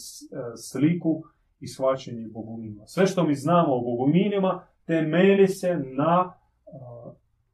[0.56, 1.22] sliku
[1.60, 2.86] i shvaćenje bogumila.
[2.86, 6.32] Sve što mi znamo o bogumilima temelji se na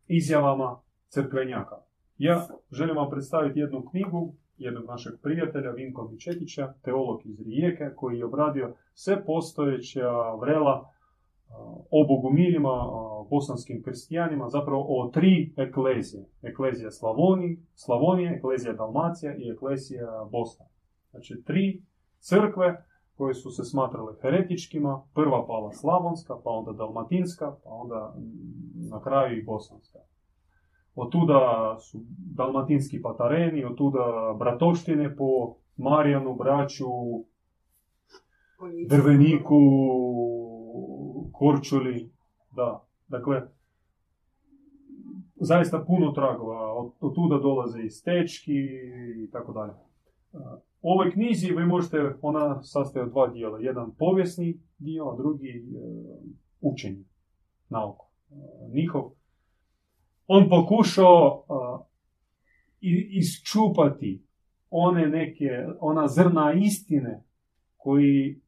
[0.06, 1.76] izjavama crkvenjaka.
[2.18, 8.18] Ja želim vam predstaviti jednu knjigu jednog našeg prijatelja, Vinko Mičetića, teolog iz Rijeke, koji
[8.18, 10.90] je obradio sve postojeća vrela
[11.90, 12.74] o bogumiljima,
[13.30, 16.24] bosanskim kristijanima, zapravo o tri eklezije.
[16.42, 20.66] Eklezija Slavonije, Slavonije, eklezija Dalmacija i eklezija Bosna.
[21.10, 21.82] Znači tri
[22.18, 22.84] crkve
[23.16, 28.14] koje su se smatrale heretičkima, prva pala Slavonska, pa onda Dalmatinska, pa onda
[28.90, 29.98] na kraju i Bosanska.
[30.94, 32.00] Od tuda su
[32.34, 36.86] dalmatinski patareni, od tuda bratoštine po Marijanu, Braću,
[38.88, 39.60] Drveniku,
[41.32, 42.10] Korčuli,
[42.50, 42.84] da.
[43.08, 43.42] Dakle,
[45.40, 48.52] zaista puno tragova, od, od tuda dolaze i stečki
[49.24, 49.72] i tako dalje.
[50.82, 53.58] U ovoj knjizi vi možete, ona sastoji od dva dijela.
[53.58, 55.62] Jedan povijesni dio, a drugi e,
[56.60, 57.04] učenje,
[57.68, 58.06] nauku.
[58.30, 58.34] E,
[58.74, 59.10] njihov.
[60.30, 61.88] On pokušao e,
[63.18, 64.24] isčupati
[64.70, 67.24] one neke, ona zrna istine
[67.76, 68.40] koji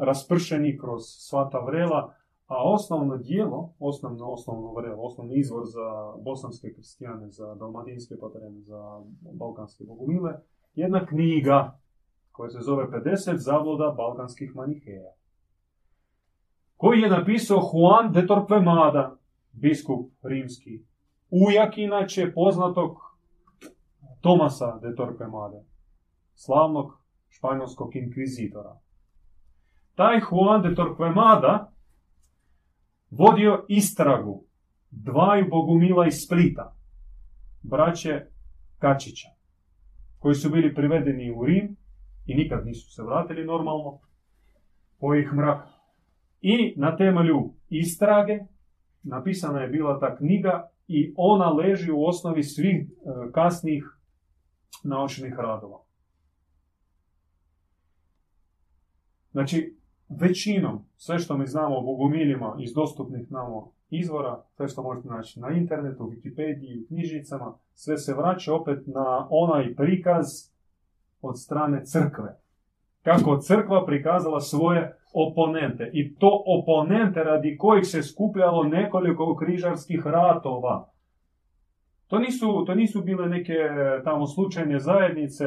[0.00, 2.14] raspršeni kroz sva ta vrela,
[2.46, 9.02] a osnovno dijelo, osnovno, osnovno vrelo, osnovni izvor za bosanske kristijane, za dalmatinske patrene, za
[9.32, 10.32] balkanske bogumile,
[10.74, 11.78] jedna knjiga
[12.32, 15.12] koja se zove 50 zabluda balkanskih maniheja.
[16.76, 19.16] Koji je napisao Juan de Torquemada,
[19.52, 20.84] biskup rimski,
[21.32, 22.96] ujak inače poznatog
[24.20, 25.64] Tomasa de Torquemada,
[26.34, 28.76] slavnog španjolskog inkvizitora.
[29.94, 31.72] Taj Juan de Torquemada
[33.10, 34.44] vodio istragu
[34.90, 36.74] dvaju bogumila iz Splita,
[37.62, 38.26] braće
[38.78, 39.28] Kačića,
[40.18, 41.76] koji su bili privedeni u Rim
[42.26, 43.98] i nikad nisu se vratili normalno,
[45.00, 45.68] po ih mrak.
[46.40, 48.38] I na temelju istrage
[49.02, 53.84] napisana je bila ta knjiga i ona leži u osnovi svih e, kasnijih
[54.84, 55.82] naučnih radova.
[59.32, 59.76] Znači,
[60.08, 65.40] većinom, sve što mi znamo o bogomiljima iz dostupnih nama izvora, sve što možete naći
[65.40, 70.26] na internetu, u Wikipediji, u knjižnicama, sve se vraća opet na onaj prikaz
[71.22, 72.38] od strane crkve.
[73.02, 75.90] Kako crkva prikazala svoje oponente.
[75.92, 80.88] I to oponente radi kojih se skupljalo nekoliko križarskih ratova.
[82.06, 83.54] To nisu, to nisu bile neke
[84.04, 85.44] tamo slučajne zajednice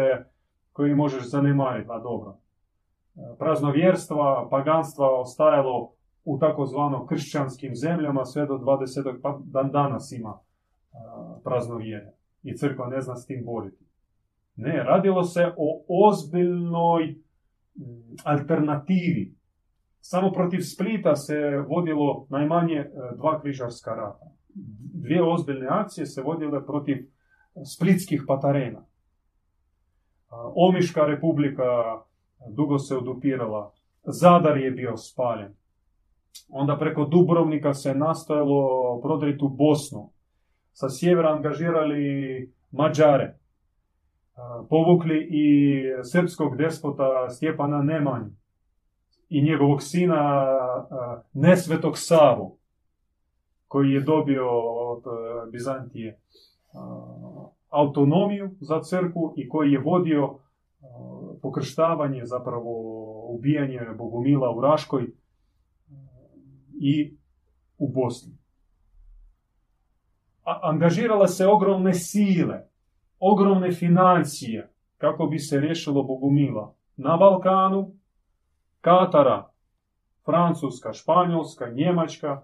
[0.73, 2.37] koji možeš zanemariti, a dobro
[3.39, 5.91] praznovjerstva, paganstva ostajalo
[6.25, 9.21] u takozvano kršćanskim zemljama sve do 20.
[9.21, 10.39] pa dan danas ima
[11.43, 12.11] praznovjere.
[12.43, 13.85] I crkva ne zna s tim boriti.
[14.55, 17.15] Ne, radilo se o ozbiljnoj
[18.23, 19.35] alternativi.
[20.07, 21.35] Samo protiv Splita se
[21.69, 24.25] vodilo najmanje e, dva križarska rata.
[24.93, 26.97] Dvije ozbiljne akcije se vodile protiv
[27.75, 28.85] splitskih patarena.
[30.55, 31.63] Omiška republika
[32.49, 33.71] dugo se odupirala.
[34.03, 35.53] Zadar je bio spaljen.
[36.49, 40.09] Onda preko Dubrovnika se nastojalo prodriti u Bosnu.
[40.73, 43.37] Sa sjevera angažirali Mađare.
[44.69, 45.45] Povukli i
[46.03, 48.44] srpskog despota Stjepana Nemanj
[49.29, 50.45] i njegovog sina
[51.33, 52.57] Nesvetog Savu,
[53.67, 54.47] koji je dobio
[54.91, 55.03] od
[55.51, 56.19] Bizantije
[57.69, 60.39] autonomiju za crku i koji je vodio
[61.41, 62.71] pokrštavanje, zapravo
[63.29, 65.07] ubijanje Bogumila u Raškoj
[66.81, 67.17] i
[67.77, 68.37] u Bosni.
[70.43, 72.67] Angažirala se ogromne sile,
[73.19, 77.91] ogromne financije kako bi se riješilo Bogumila na Balkanu,
[78.85, 79.49] Katara,
[80.25, 82.41] Francuska, Španjolska, Njemačka,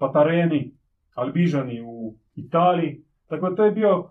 [0.00, 0.74] Patareni,
[1.14, 3.04] Albižani u Italiji.
[3.30, 4.10] Dakle, to je bio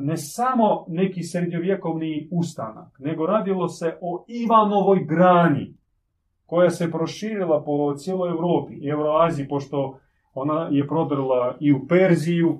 [0.00, 5.74] ne samo neki srednjovjekovni ustanak, nego radilo se o Ivanovoj grani,
[6.46, 9.98] koja se proširila po cijeloj Europi i Euroaziji, pošto
[10.34, 12.58] ona je prodrla i u Perziju,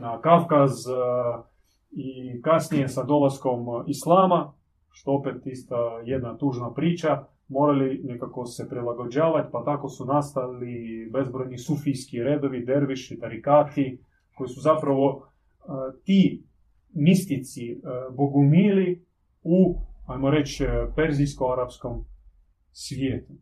[0.00, 0.92] na Kavkaz e,
[1.90, 4.52] i kasnije sa dolaskom Islama,
[4.96, 11.58] što opet ista jedna tužna priča, morali nekako se prilagođavati, pa tako su nastali bezbrojni
[11.58, 14.00] sufijski redovi, derviši, tarikati,
[14.36, 15.28] koji su zapravo
[16.04, 16.44] ti
[16.94, 17.80] mistici
[18.16, 19.04] bogumili
[19.42, 20.64] u, ajmo reći,
[20.96, 22.04] perzijsko-arapskom
[22.72, 23.32] svijetu.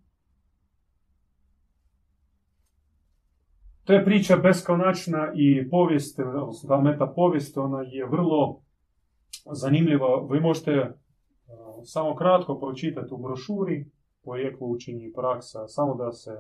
[3.85, 8.63] To je priča beskonačna i povijest, odnosno ta meta povijest, ona je vrlo
[9.53, 10.27] zanimljiva.
[10.31, 11.04] Vi možete
[11.85, 13.91] samo kratko pročitati u brošuri
[14.25, 16.31] porijeklo učenje i praksa, samo da se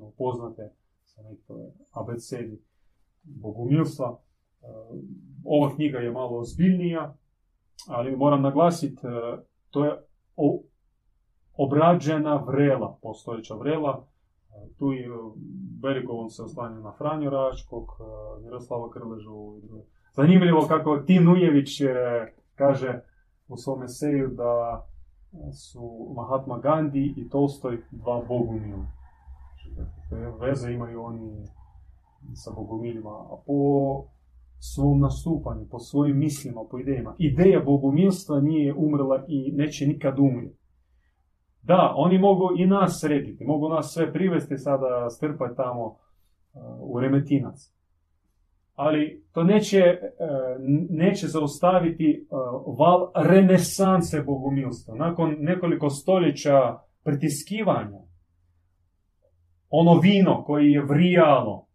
[0.00, 0.72] upoznate
[1.04, 2.62] sa nekoj abecedi
[3.22, 4.18] bogumilstva.
[5.44, 7.14] Ova knjiga je malo ozbiljnija,
[7.88, 9.02] ali moram naglasiti,
[9.70, 10.04] to je
[11.56, 14.06] obrađena vrela, postojeća vrela,
[14.78, 14.86] Tu
[15.82, 17.84] veliko on se oslanja na Franju Račkog,
[18.42, 19.60] Miroslava Krležu.
[20.12, 21.68] Zanimljivo kako Tim Nujević
[22.54, 23.00] kaže
[23.48, 24.84] u svom eseju da
[25.52, 28.86] su Mahatma Gandhi i Tolstoj dva bogumila.
[30.40, 31.46] Veze imaju oni
[32.34, 33.10] sa bogomiljima.
[33.10, 34.04] A po
[34.60, 37.14] svom nastupanju, po svojim mislima, po idejama.
[37.18, 40.58] Ideja bogumilstva nije umrla i neće nikad umriti.
[41.62, 45.96] Da, oni mogu i nas srediti, mogu nas sve privesti sada, strpati tamo uh,
[46.80, 47.77] u Remetinac.
[48.78, 50.56] Ali to neće, uh,
[50.90, 54.94] neće zaustaviti uh, val renesanse bogumilstva.
[54.94, 58.00] Nakon nekoliko stoljeća pritiskivanja,
[59.70, 61.66] ono vino koji je vrijalo,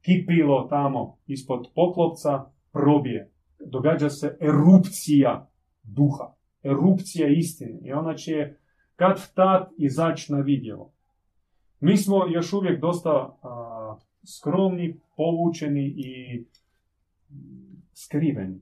[0.00, 3.30] kipilo tamo ispod poklopca, probije.
[3.66, 5.48] Događa se erupcija
[5.82, 7.80] duha, erupcija istine.
[7.82, 8.54] I ona će
[8.94, 10.92] kad tad izaći na vidjelo.
[11.80, 13.36] Mi smo još uvijek dosta
[14.26, 16.44] skromni, povučeni i
[17.92, 18.60] skriveni.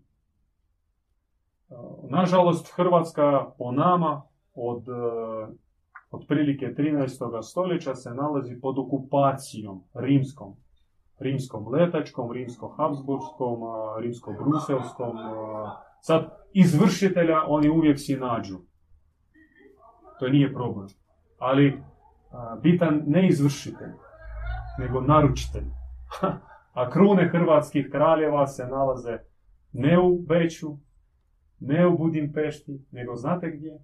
[2.09, 4.23] Nažalost, Hrvatska po nama
[4.55, 4.85] od
[6.11, 7.43] otprilike 13.
[7.43, 10.57] stoljeća se nalazi pod okupacijom rimskom.
[11.19, 13.61] Rimskom letačkom, rimsko-habsburskom,
[14.01, 15.17] rimsko-bruselskom.
[16.01, 18.59] Sad, izvršitelja oni uvijek si nađu
[20.19, 20.87] to nije problem.
[21.39, 21.83] Ali
[22.63, 23.93] bitan ne izvršitelj,
[24.79, 25.65] nego naručitelj.
[26.73, 29.19] A krune hrvatskih kraljeva se nalaze
[29.73, 30.77] ne u Beću,
[31.61, 33.79] ne u Budimpešti, nego znate gdje?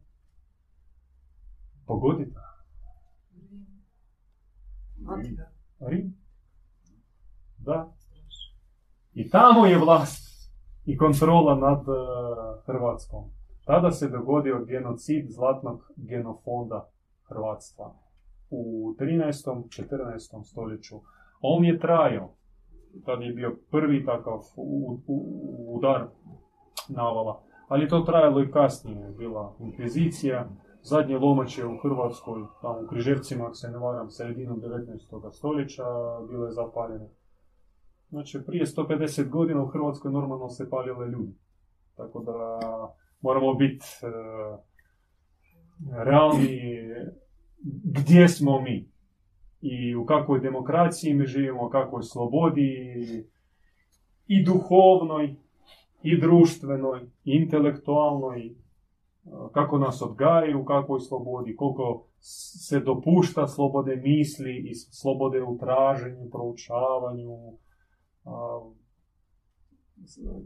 [1.86, 2.40] Pogodite.
[5.80, 6.16] Rim.
[7.58, 7.92] Da.
[9.12, 10.50] I tamo je vlast
[10.84, 11.96] i kontrola nad uh,
[12.66, 13.24] Hrvatskom.
[13.64, 16.90] Tada se dogodio genocid zlatnog genofonda
[17.22, 18.09] Hrvatstva
[18.50, 19.68] u 13.
[19.68, 20.44] 14.
[20.44, 20.96] stoljeću.
[21.40, 22.34] On je trajao.
[23.04, 24.38] Tad je bio prvi takav
[25.68, 26.06] udar
[26.88, 27.42] navala.
[27.68, 29.10] Ali to trajalo i kasnije.
[29.18, 30.48] Bila inkvizicija,
[30.82, 35.30] zadnje lomače u Hrvatskoj, tamo u Križevcima, ako se ne varam, sredinom 19.
[35.32, 35.84] stoljeća,
[36.30, 37.08] bilo je zapaljeno.
[38.08, 41.34] Znači, prije 150 godina u Hrvatskoj normalno se palile ljudi.
[41.96, 42.58] Tako da
[43.20, 44.58] moramo biti uh,
[46.04, 46.60] realni
[47.84, 48.90] gdje smo mi
[49.60, 52.74] i u kakvoj demokraciji mi živimo, u kakvoj slobodi
[54.26, 55.36] i duhovnoj,
[56.02, 58.54] i društvenoj, i intelektualnoj,
[59.52, 66.30] kako nas odgajaju u kakvoj slobodi, koliko se dopušta slobode misli i slobode u traženju,
[66.30, 67.36] proučavanju.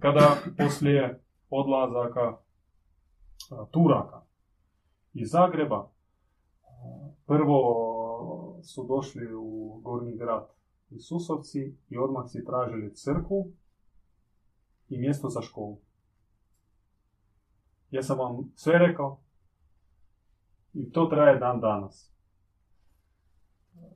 [0.01, 2.37] Kada poslije odlazaka
[3.71, 4.23] Turaka
[5.13, 5.94] iz Zagreba.
[7.27, 10.49] Prvo su došli u Gornji grad
[10.91, 13.53] i Susovci i odmah si tražili crkvu
[14.89, 15.79] i mjesto za školu.
[17.91, 19.19] Ja sam vam sve rekao
[20.73, 22.13] i to traje dan danas.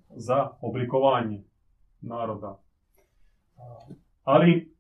[0.09, 1.45] Za oblikovanje
[2.01, 2.61] naroda.
[4.25, 4.75] Ali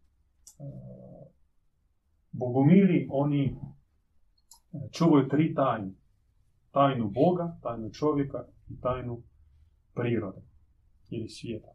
[2.32, 3.56] bogomili oni
[4.92, 5.92] čuvaju tri tajne.
[6.78, 9.22] Tajnu Boga, tajnu čovjeka i tajnu
[9.94, 10.40] prirode
[11.10, 11.68] ili svijeta.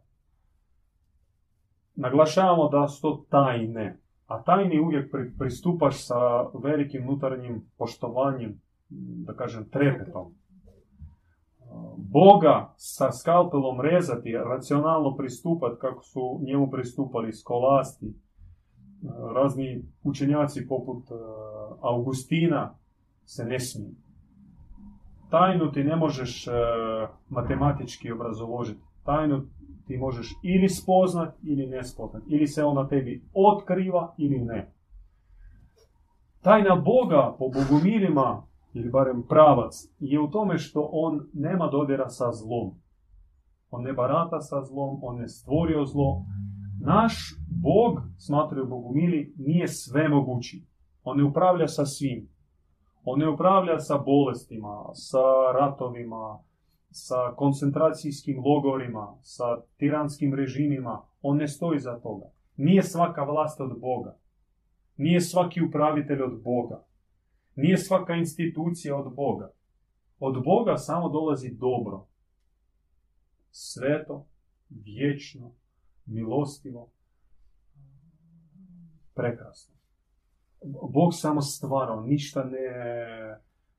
[1.95, 8.61] Naglašavamo da su to tajne, a tajni uvijek pristupaš sa velikim unutarnjim poštovanjem,
[9.25, 10.33] da kažem trepetom.
[11.97, 18.13] Boga sa skalpelom rezati, racionalno pristupati kako su njemu pristupali skolasti,
[19.35, 21.13] razni učenjaci poput e,
[21.81, 22.75] Augustina,
[23.25, 24.02] se ne smije.
[25.33, 26.51] Tajnu ti ne možeš e,
[27.29, 28.79] matematički obrazoložiti.
[29.03, 29.41] Tajnu
[29.87, 32.23] ti možeš ili spoznat ili ne spoznat.
[32.27, 34.73] Ili se ona tebi otkriva ili ne.
[36.41, 42.31] Tajna Boga po bogomilima, ili barem pravac, je u tome što on nema dodira sa
[42.31, 42.71] zlom.
[43.71, 46.25] On ne barata sa zlom, on ne stvorio zlo.
[46.81, 47.13] Naš
[47.61, 50.65] Bog, smatraju bogomili, nije svemogući.
[51.03, 52.32] On ne upravlja sa svim.
[53.05, 56.39] On ne upravlja sa bolestima, sa ratovima,
[56.91, 61.01] sa koncentracijskim logorima, sa tiranskim režimima.
[61.21, 62.25] On ne stoji za toga.
[62.57, 64.17] Nije svaka vlast od Boga.
[64.97, 66.85] Nije svaki upravitelj od Boga.
[67.55, 69.51] Nije svaka institucija od Boga.
[70.19, 72.05] Od Boga samo dolazi dobro.
[73.51, 74.25] Sveto,
[74.69, 75.51] vječno,
[76.05, 76.89] milostivo,
[79.13, 79.75] prekrasno.
[80.93, 82.67] Bog samo stvara, ništa ne,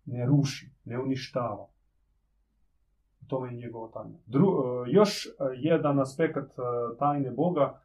[0.05, 1.69] ne ruši, ne uništava.
[3.27, 4.19] Tome je njegova tajna.
[4.27, 7.81] Dru, e, još jedan aspekt e, tajne Boga,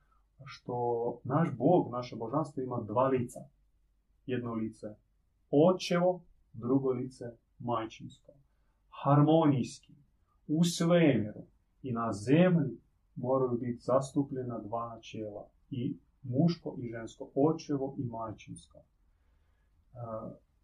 [0.46, 3.40] što naš Bog, naše božanstvo ima dva lica.
[4.26, 4.96] Jedno lice
[5.52, 6.22] očevo,
[6.54, 7.26] drugo lice
[7.60, 8.32] majčinsko.
[8.90, 9.94] Harmonijski,
[10.48, 11.42] u svemiru
[11.82, 12.78] i na zemlji
[13.16, 15.48] moraju biti zastupljena dva načela.
[15.70, 15.98] I
[16.30, 18.78] muško i žensko, očevo i majčinsko.
[18.78, 18.84] E,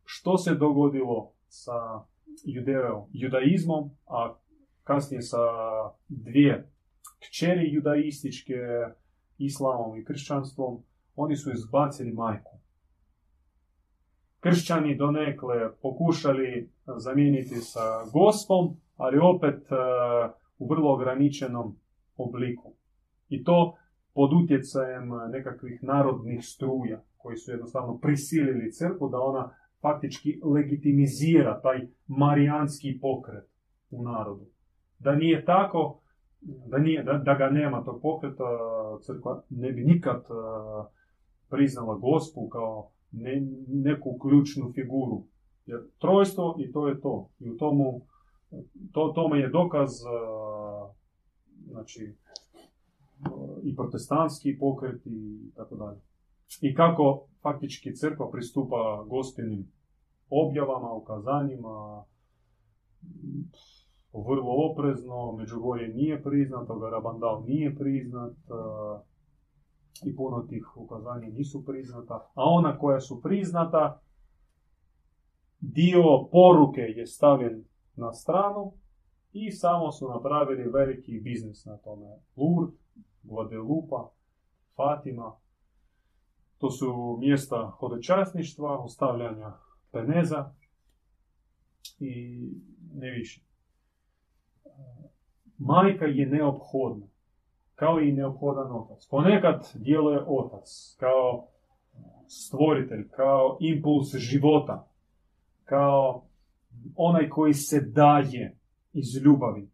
[0.03, 2.05] što se dogodilo sa
[2.45, 4.35] judeo, judaizmom, a
[4.83, 5.37] kasnije sa
[6.07, 6.71] dvije
[7.19, 8.53] kćeri judaističke,
[9.37, 10.83] islamom i kršćanstvom,
[11.15, 12.57] oni su izbacili majku.
[14.39, 19.75] Kršćani donekle pokušali zamijeniti sa gospom, ali opet e,
[20.57, 21.75] u vrlo ograničenom
[22.17, 22.73] obliku.
[23.29, 23.77] I to
[24.15, 29.49] pod utjecajem nekakvih narodnih struja koji su jednostavno prisilili crkvu da ona
[29.81, 33.45] faktički legitimizira taj marijanski pokret
[33.89, 34.45] u narodu.
[34.99, 35.99] Da nije tako,
[36.41, 38.43] da, nije, da, da ga nema tog pokreta,
[39.01, 40.85] crkva ne bi nikad uh,
[41.49, 45.23] priznala gospu kao ne, neku ključnu figuru.
[45.65, 47.29] Jer trojstvo i to je to.
[47.39, 48.01] I u tomu,
[48.91, 50.95] to, tome je dokaz uh,
[51.71, 52.15] znači,
[53.63, 55.99] i protestantski pokret i tako dalje.
[56.61, 59.71] I kako faktički crkva pristupa gostinim
[60.29, 62.03] objavama, ukazanjima,
[64.13, 68.33] vrlo oprezno, Međugorje nije priznato, Garabandal nije priznat
[70.05, 74.01] i puno tih ukazanja nisu priznata, a ona koja su priznata,
[75.59, 77.63] dio poruke je stavljen
[77.95, 78.73] na stranu
[79.31, 82.05] i samo su napravili veliki biznis na tome.
[82.35, 82.84] Lourdes,
[83.27, 84.09] Guadelupa,
[84.75, 85.35] Fatima,
[86.57, 89.53] to su mjesta hodočasništva, ostavljanja
[89.91, 90.53] peneza
[91.99, 92.39] i
[92.93, 93.41] ne više.
[95.57, 97.07] Majka je neophodna,
[97.75, 99.07] kao i neophodan otac.
[99.09, 101.47] Ponekad djeluje otac kao
[102.27, 104.87] stvoritelj, kao impuls života,
[105.63, 106.23] kao
[106.95, 108.57] onaj koji se daje
[108.93, 109.69] iz ljubavi.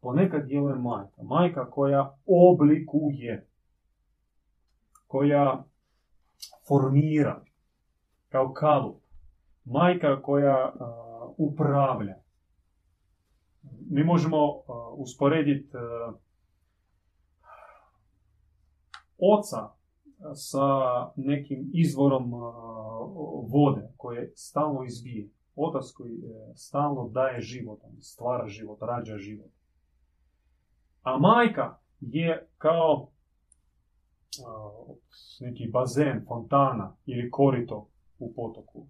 [0.00, 1.22] Ponekad djeluje majka.
[1.22, 3.48] Majka koja oblikuje,
[5.06, 5.64] koja
[6.68, 7.44] formira
[8.28, 9.02] kao kalup.
[9.64, 12.16] Majka koja uh, upravlja.
[13.90, 14.62] Mi možemo uh,
[14.96, 16.14] usporediti uh,
[19.18, 19.68] oca
[20.34, 20.66] sa
[21.16, 22.32] nekim izvorom
[23.48, 25.28] vode koje stalno izbije.
[25.56, 26.18] Otac koji
[26.54, 29.50] stalno daje život, stvara život, rađa život.
[31.02, 33.08] A majka je kao
[35.40, 37.88] neki bazen, fontana ili korito
[38.18, 38.86] u potoku.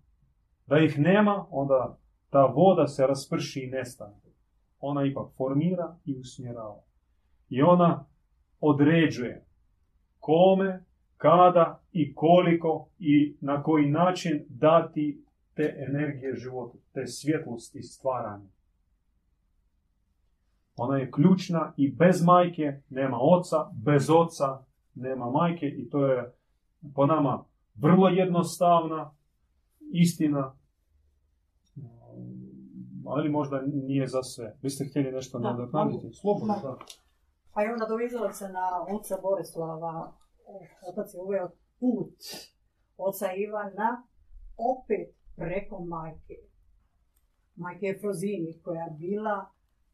[0.66, 1.98] Da ih nema, onda
[2.30, 4.20] ta voda se rasprši i nestane.
[4.80, 6.82] Ona ipak formira i usmjerava.
[7.48, 8.04] I ona
[8.60, 9.44] određuje
[10.18, 10.84] kome,
[11.16, 18.48] kada i koliko i na koji način dati te energije životu, te svjetlosti stvaranja.
[20.78, 24.64] Ona je ključna i bez majke nema oca, bez oca
[24.94, 26.34] nema majke i to je
[26.94, 29.14] po nama vrlo jednostavna
[29.92, 30.54] istina,
[33.06, 34.56] ali možda nije za sve.
[34.62, 36.12] Vi ste htjeli nešto nadoknaditi?
[36.12, 36.76] Slobodno, da.
[37.54, 38.66] Pa evo nadovezala se na
[38.96, 40.12] oca Borislava.
[40.88, 41.50] Otac je uveo
[41.80, 42.14] put
[42.96, 44.02] oca Ivana
[44.56, 46.34] opet preko majke.
[47.56, 49.46] Majke Efrozini koja je bila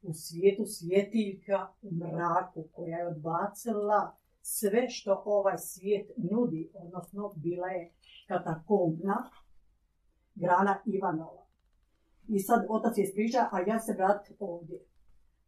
[0.04, 7.68] u svijetu svjetiljka u mraku koja je odbacila sve što ovaj svijet nudi, odnosno bila
[7.68, 7.92] je
[8.28, 9.30] katakomna
[10.34, 11.44] grana Ivanova.
[12.28, 14.78] I sad otac je ispriča, a ja se vratim ovdje.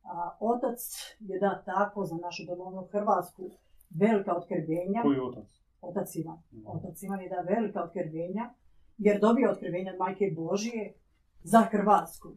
[0.03, 0.79] A, otac
[1.19, 3.51] je da tako za našu domovnu Hrvatsku
[3.91, 5.03] velika otkrivenja.
[5.03, 5.49] Koji otac?
[5.81, 6.39] Otac Ivan.
[6.67, 8.55] Otac Ivan je da velika otkrivenja,
[8.99, 10.95] jer dobio otkrivenja od Majke Božije
[11.43, 12.29] za Hrvatsku.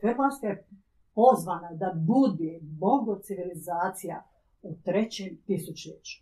[0.00, 0.66] Hrvatska je
[1.16, 4.22] pozvana da bude bogo civilizacija
[4.62, 6.16] u trećem tisućljeću.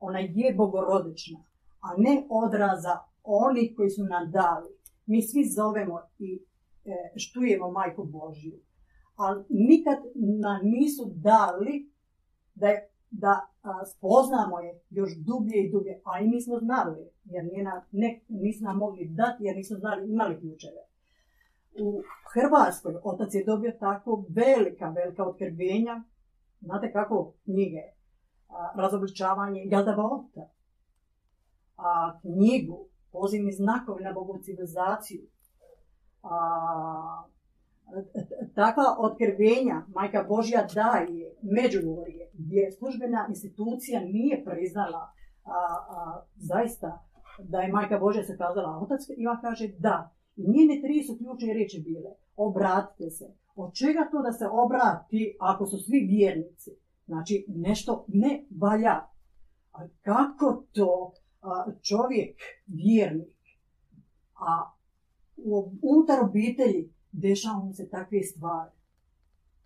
[0.00, 1.38] Ona je bogorodična,
[1.80, 4.70] a ne odraza onih koji su nam dali.
[5.06, 6.30] Mi svi zovemo i
[6.84, 8.58] e, štujemo Majku Božiju,
[9.16, 9.98] ali nikad
[10.40, 11.92] nam nisu dali
[12.54, 12.68] da,
[13.10, 13.34] da
[13.96, 17.44] spoznamo je još dublje i dublje, a i nismo znali, jer
[17.92, 20.85] ne, nismo mogli dati, jer nismo znali, imali ključeve
[21.80, 22.02] u
[22.32, 26.02] Hrvatskoj otac je dobio tako velika, velika otkrbenja.
[26.60, 27.82] Znate kako knjige?
[28.48, 30.48] A, razobličavanje Jaldavota.
[31.76, 35.22] A, knjigu Pozivni znakovi na bogu civilizaciju.
[36.22, 37.22] A,
[38.54, 45.10] takva otkrivenja Majka Božja daje Međugorje, gdje službena institucija nije priznala
[46.36, 47.06] zaista
[47.38, 50.15] da je Majka Božja se kazala, otac Ivan kaže da.
[50.36, 52.10] I njene tri su ključne riječi bile.
[52.36, 53.34] Obratite se.
[53.54, 56.70] Od čega to da se obrati ako su svi vjernici?
[57.06, 59.06] Znači, nešto ne valja.
[59.72, 61.12] A kako to
[61.42, 63.36] a, čovjek, vjernik,
[64.34, 64.72] a
[65.82, 68.70] unutar obitelji dešava mu se takve stvari.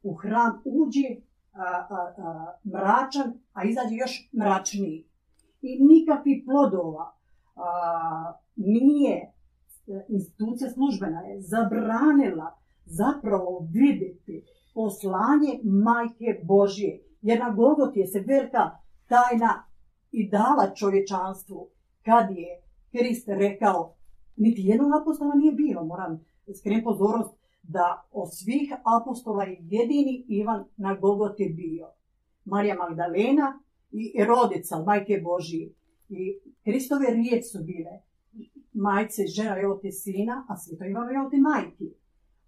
[0.02, 1.16] U hram uđe
[1.52, 5.06] a, a, a, mračan, a izađe još mračniji.
[5.62, 7.16] I nikakvih plodova
[8.56, 9.32] nije
[10.08, 17.00] institucija službena je zabranila zapravo vidjeti poslanje majke Božje.
[17.22, 18.70] Jer na Golgoti je se velika
[19.08, 19.64] tajna
[20.12, 21.68] i dala čovječanstvu
[22.04, 22.62] kad je
[22.92, 23.94] Krist rekao
[24.36, 25.84] niti jednog apostola nije bilo.
[25.84, 26.24] Moram
[26.58, 31.86] skrenuti pozornost da od svih apostola je jedini Ivan na Golgoti bio.
[32.44, 33.60] Marija Magdalena
[33.90, 35.72] i Rodica, majke Božije.
[36.08, 37.90] I Kristove riječ su bile
[38.72, 40.54] majce žena evo ti sina, a
[40.86, 41.94] Ivano evo ti majki.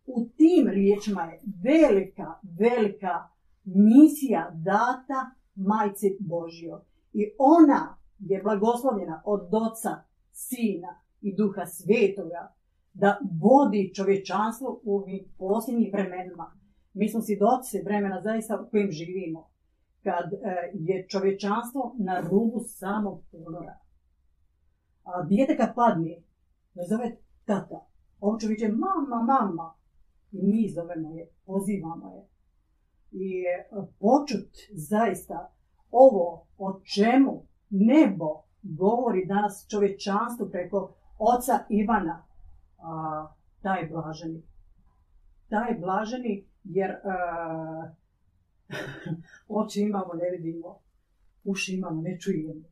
[0.07, 3.29] U tim riječima je velika, velika
[3.65, 6.85] misija data majci Božjo.
[7.13, 9.91] I ona je blagoslovljena od Oca,
[10.33, 12.55] Sina i Duha Svetoga
[12.95, 16.53] da vodi čovječanstvo u ovim posljednjim vremenima.
[16.95, 19.51] Mi smo si doci vremena zaista u kojem živimo,
[20.03, 20.39] kad e,
[20.75, 23.82] je čovječanstvo na rubu samog ponora.
[25.05, 26.23] A dijete kad padne,
[26.75, 27.87] ne zove tata.
[28.21, 29.75] On će viće mama, mama.
[30.33, 32.27] I mi zovemo je, pozivamo je.
[33.13, 33.67] I e,
[33.99, 35.53] počut zaista
[35.91, 42.25] ovo o čemu nebo govori danas čovječanstvu preko oca Ivana,
[43.63, 44.43] taj blaženi.
[45.49, 47.93] Taj blaženi jer a,
[49.49, 50.79] oči imamo, ne vidimo,
[51.45, 52.72] uši imamo, ne čujemo.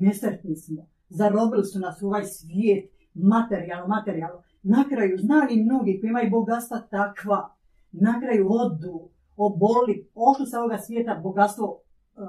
[0.00, 0.86] Nesretni smo.
[1.08, 4.42] Zarobili su nas u ovaj svijet, materijalno, materijalno.
[4.62, 7.54] Na kraju, znali mnogi koji imaju bogatstva takva,
[7.92, 12.28] na kraju odu, oboli, ošli sa ovoga svijeta, bogatstvo uh, uh,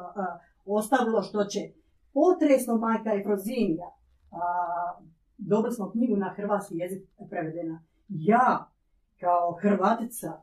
[0.66, 1.60] ostavilo što će.
[2.14, 3.12] Potresno majka.
[3.14, 3.20] Uh,
[5.38, 7.84] dobili smo knjigu na hrvatski jezik prevedena.
[8.10, 8.72] Ja,
[9.20, 10.42] kao Hrvatica,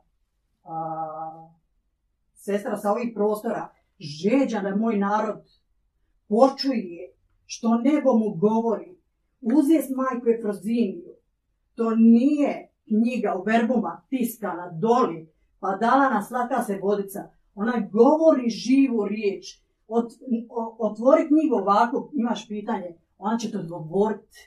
[2.33, 3.69] sestra sa ovih prostora,
[3.99, 5.43] žeđa da moj narod
[6.27, 7.12] počuje
[7.53, 8.95] što nebo mu govori.
[9.41, 11.13] Uzijest majku Efroziniju.
[11.75, 15.27] To nije knjiga u verbuma tiskana doli,
[15.59, 17.19] pa dala na slaka se vodica.
[17.55, 19.61] Ona govori živu riječ.
[19.87, 20.11] Ot,
[20.79, 24.37] otvori knjigu ovako, imaš pitanje, ona će to odgovoriti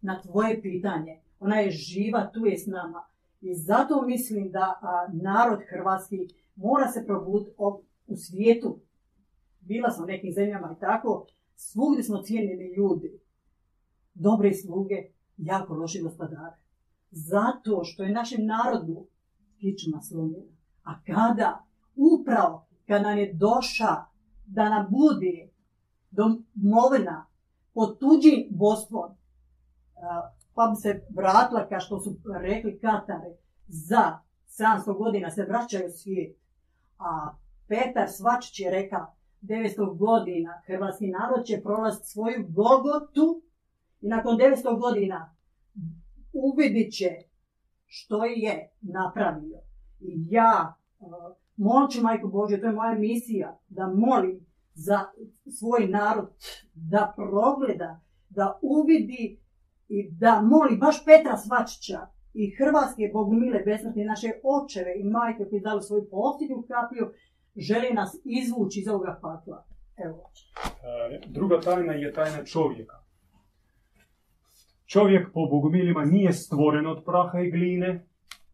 [0.00, 1.20] na tvoje pitanje.
[1.40, 3.04] Ona je živa, tu je s nama.
[3.40, 4.80] I zato mislim da
[5.12, 7.50] narod hrvatski mora se probuditi
[8.06, 8.78] u svijetu.
[9.60, 11.26] Bila sam u nekim zemljama i tako,
[11.56, 13.20] Svugdje smo cijenjeni ljudi.
[14.14, 14.94] Dobre sluge,
[15.36, 16.56] jako loši gospodare.
[17.10, 19.06] Zato što je našem narodu
[19.60, 20.52] kičma slomljena.
[20.82, 21.64] A kada?
[21.96, 24.04] Upravo kad nam je doša
[24.46, 25.48] da nam bude
[26.10, 27.26] domovina
[27.74, 29.10] pod tuđim vodstvom,
[30.54, 33.36] pa bi se vratila, kao što su rekli Katare,
[33.66, 36.36] za 700 godina se vraćaju svijet.
[36.98, 37.36] A
[37.68, 39.15] Petar Svačić je rekao,
[39.48, 43.42] 900 godina hrvatski narod će prolaziti svoju Golgotu
[44.00, 45.36] i nakon 900 godina
[46.32, 47.10] uvidit će
[47.86, 49.58] što je napravio.
[50.00, 51.08] I ja uh,
[51.56, 55.00] molim ću Majku Božje, to je moja misija, da molim za
[55.58, 56.28] svoj narod,
[56.74, 59.40] da progleda, da uvidi
[59.88, 62.00] i da moli baš Petra Svačića
[62.34, 67.12] i Hrvatske bogumile besmrtne naše očeve i majke koji dali svoju posljednju kapiju,
[67.56, 69.66] želi nas izvući iz ovoga pakla.
[69.96, 70.30] Evo.
[70.64, 72.96] E, druga tajna je tajna čovjeka.
[74.86, 78.06] Čovjek po bogumilima nije stvoren od praha i gline,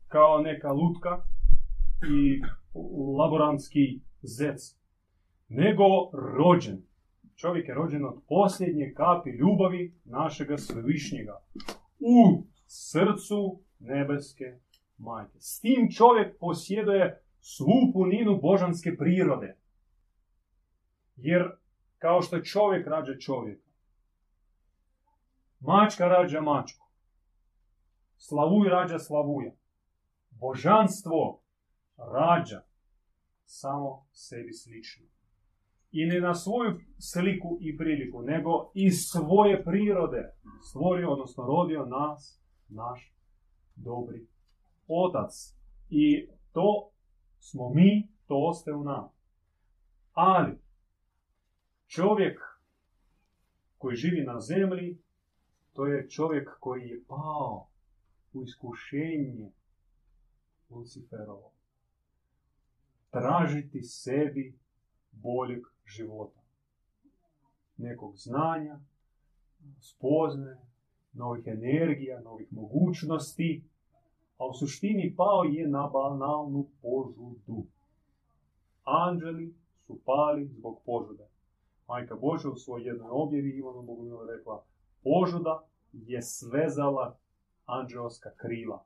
[0.08, 1.24] kao neka lutka
[2.08, 2.42] i
[3.18, 4.76] laborantski zec,
[5.48, 6.82] nego rođen.
[7.36, 11.42] Čovjek je rođen od posljednje kapi ljubavi našega svevišnjega
[12.00, 14.58] u srcu nebeske
[14.98, 15.38] majke.
[15.40, 19.56] S tim čovjek posjeduje svu puninu božanske prirode.
[21.16, 21.50] Jer
[21.98, 23.68] kao što čovjek rađa čovjeka,
[25.60, 26.86] mačka rađa mačku,
[28.16, 29.52] slavuj rađa slavuja,
[30.30, 31.40] božanstvo
[31.96, 32.62] rađa
[33.44, 35.06] samo sebi slično.
[35.90, 40.34] I ne na svoju sliku i priliku, nego iz svoje prirode
[40.68, 43.14] stvorio, odnosno rodio nas, naš
[43.76, 44.26] dobri
[44.86, 45.32] otac
[45.90, 46.91] i to
[47.42, 49.10] smo mi, to ostaje u nama.
[50.12, 50.58] Ali,
[51.86, 52.40] čovjek
[53.78, 54.98] koji živi na zemlji,
[55.72, 57.66] to je čovjek koji je pao
[58.32, 59.50] u iskušenje
[60.70, 61.52] Luciferovo.
[63.10, 64.58] Tražiti sebi
[65.10, 66.40] boljeg života.
[67.76, 68.80] Nekog znanja,
[69.80, 70.58] spozne,
[71.12, 73.64] novih energija, novih mogućnosti,
[74.42, 77.66] a u suštini pao je na banalnu požudu.
[78.84, 79.54] Anđeli
[79.86, 81.28] su pali zbog požude.
[81.88, 84.64] Majka Božja u svojoj jednoj objavi Ivanu Bogumilu rekla
[85.04, 87.18] požuda je svezala
[87.66, 88.84] anđelska krila.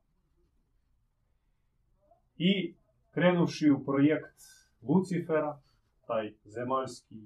[2.38, 2.74] I
[3.10, 4.40] krenuši u projekt
[4.82, 5.60] Lucifera,
[6.06, 7.16] taj zemaljski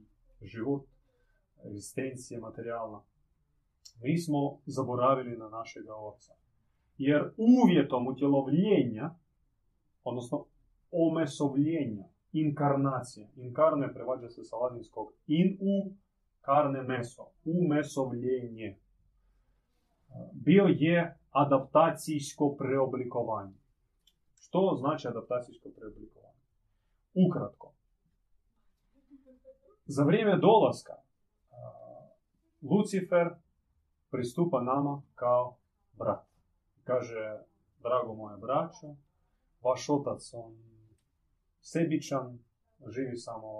[0.42, 0.86] život,
[1.66, 3.02] egzistencija materijalna,
[4.02, 6.34] mi smo zaboravili na našega oca.
[7.00, 9.10] Jer uvjetom utjelovljenja,
[10.04, 10.44] odnosno
[10.90, 15.92] omesovljenja, inkarnacija, inkarne prevađa se sa latinskog in u
[16.40, 18.76] karne meso, umesovljenje,
[20.32, 23.58] bio je adaptacijsko preoblikovanje.
[24.34, 26.40] Što znači adaptacijsko preoblikovanje?
[27.14, 27.72] Ukratko.
[29.86, 30.94] Za vrijeme dolaska
[32.62, 33.28] Lucifer
[34.10, 35.56] pristupa nama kao
[35.92, 36.29] brat.
[36.90, 37.38] Kaže,
[37.82, 38.86] drago moje braćo,
[39.62, 40.52] vaš otac, on
[41.60, 42.38] sebičan,
[42.88, 43.50] živi samo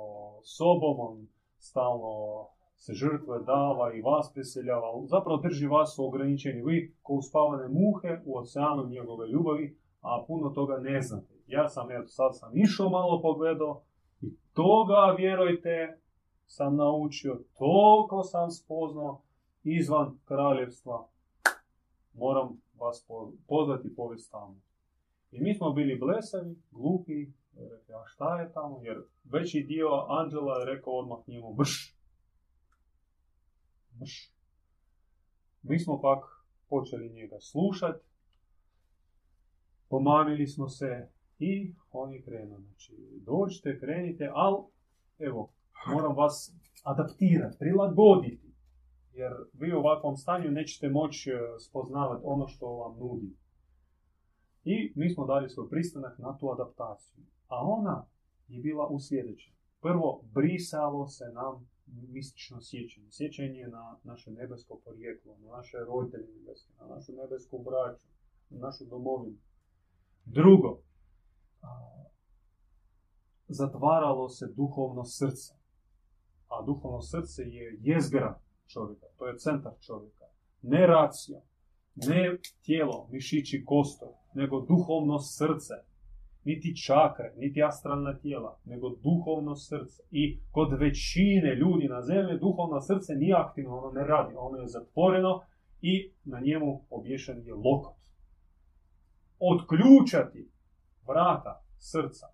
[0.43, 1.29] sobom, on
[1.59, 6.65] stalno se žrtve dava i vas preseljava, zapravo drži vas u ograničenju.
[6.65, 11.35] Vi ko uspavane muhe u oceanu njegove ljubavi, a puno toga ne znate.
[11.47, 13.83] Ja sam, eto, sad sam išao malo pogledao
[14.21, 16.01] i toga, vjerujte,
[16.47, 19.23] sam naučio, toliko sam spoznao
[19.63, 21.07] izvan kraljevstva.
[22.15, 23.07] Moram vas
[23.47, 24.61] pozvati povijest tamo.
[25.31, 28.81] I mi smo bili blesavi, glupi, rekli, a šta je tamo?
[28.83, 31.97] Jer veći dio Anđela je rekao odmah njemu, brš,
[35.63, 36.25] mi smo pak
[36.69, 38.05] počeli njega slušati,
[39.89, 41.09] pomamili smo se
[41.39, 42.61] i on je krenuo.
[42.61, 42.93] Znači,
[43.27, 44.57] dođite, krenite, ali
[45.19, 45.53] evo,
[45.87, 46.55] moram vas
[46.85, 48.50] adaptirati, prilagoditi.
[49.21, 53.37] Jer vi u ovakvom stanju nećete moći e, spoznavati ono što vam nudi.
[54.65, 57.25] I mi smo dali svoj pristanak na tu adaptaciju.
[57.49, 58.07] A ona
[58.49, 59.55] je bila u sljedećem.
[59.81, 63.09] Prvo, brisalo se nam mistično sjećanje.
[63.11, 68.07] Sjećanje na naše nebesko porijeklo, na naše roditelje nebeske, na našu nebesku braću,
[68.51, 69.39] na našu domovinu.
[70.25, 70.81] Drugo,
[73.49, 75.55] zatvaralo se duhovno srce.
[76.49, 78.41] A duhovno srce je jezgra
[78.73, 80.25] čovjeka, to je centar čovjeka.
[80.63, 81.41] Ne racija,
[81.95, 85.75] ne tijelo, mišići, kostor, nego duhovno srce
[86.45, 90.03] niti čakre, niti astralna tijela, nego duhovno srce.
[90.11, 94.69] I kod većine ljudi na zemlji duhovno srce nije aktivno, ono ne radi, ono je
[94.69, 95.41] zatvoreno
[95.81, 97.97] i na njemu obješen je lokot.
[99.39, 100.51] Otključati
[101.09, 102.27] vrata srca,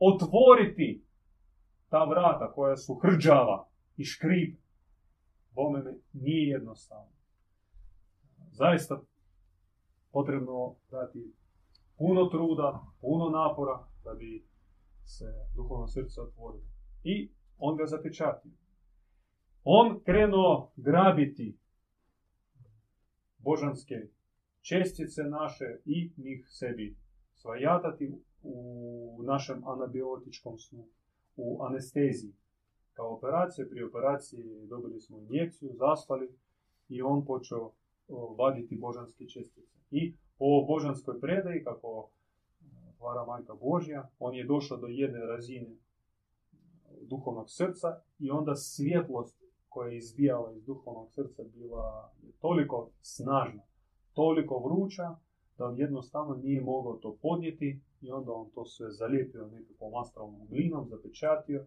[0.00, 1.04] otvoriti
[1.88, 4.59] ta vrata koja su hrđava i škrip,
[5.54, 7.12] bome nije jednostavno.
[8.50, 9.00] Zaista
[10.12, 11.34] potrebno dati
[11.98, 14.46] puno truda, puno napora da bi
[15.04, 15.24] se
[15.54, 16.64] duhovno srce otvorilo.
[17.02, 18.52] I on ga zapečatio.
[19.64, 21.58] On krenuo grabiti
[23.38, 23.94] božanske
[24.60, 26.96] čestice naše i njih sebi
[27.34, 30.88] svajatati u našem anabiotičkom snu,
[31.36, 32.34] u anesteziji.
[32.92, 36.34] Kao operacija, pri operaciji dobili smo injekciju, zaspali
[36.88, 37.70] i on počeo
[38.38, 39.78] vaditi božanske čestice.
[39.90, 42.10] I po božanskoj predaji, kako
[43.00, 45.76] vara majka Božja, on je došao do jedne razine
[47.00, 53.62] duhovnog srca i onda svjetlost koja je izbijala iz duhovnog srca bila toliko snažna,
[54.12, 55.16] toliko vruća,
[55.58, 60.88] da jednostavno nije mogao to podnijeti i onda on to sve zalijepio nekakvom astralnom glinom,
[60.88, 61.66] zapečatio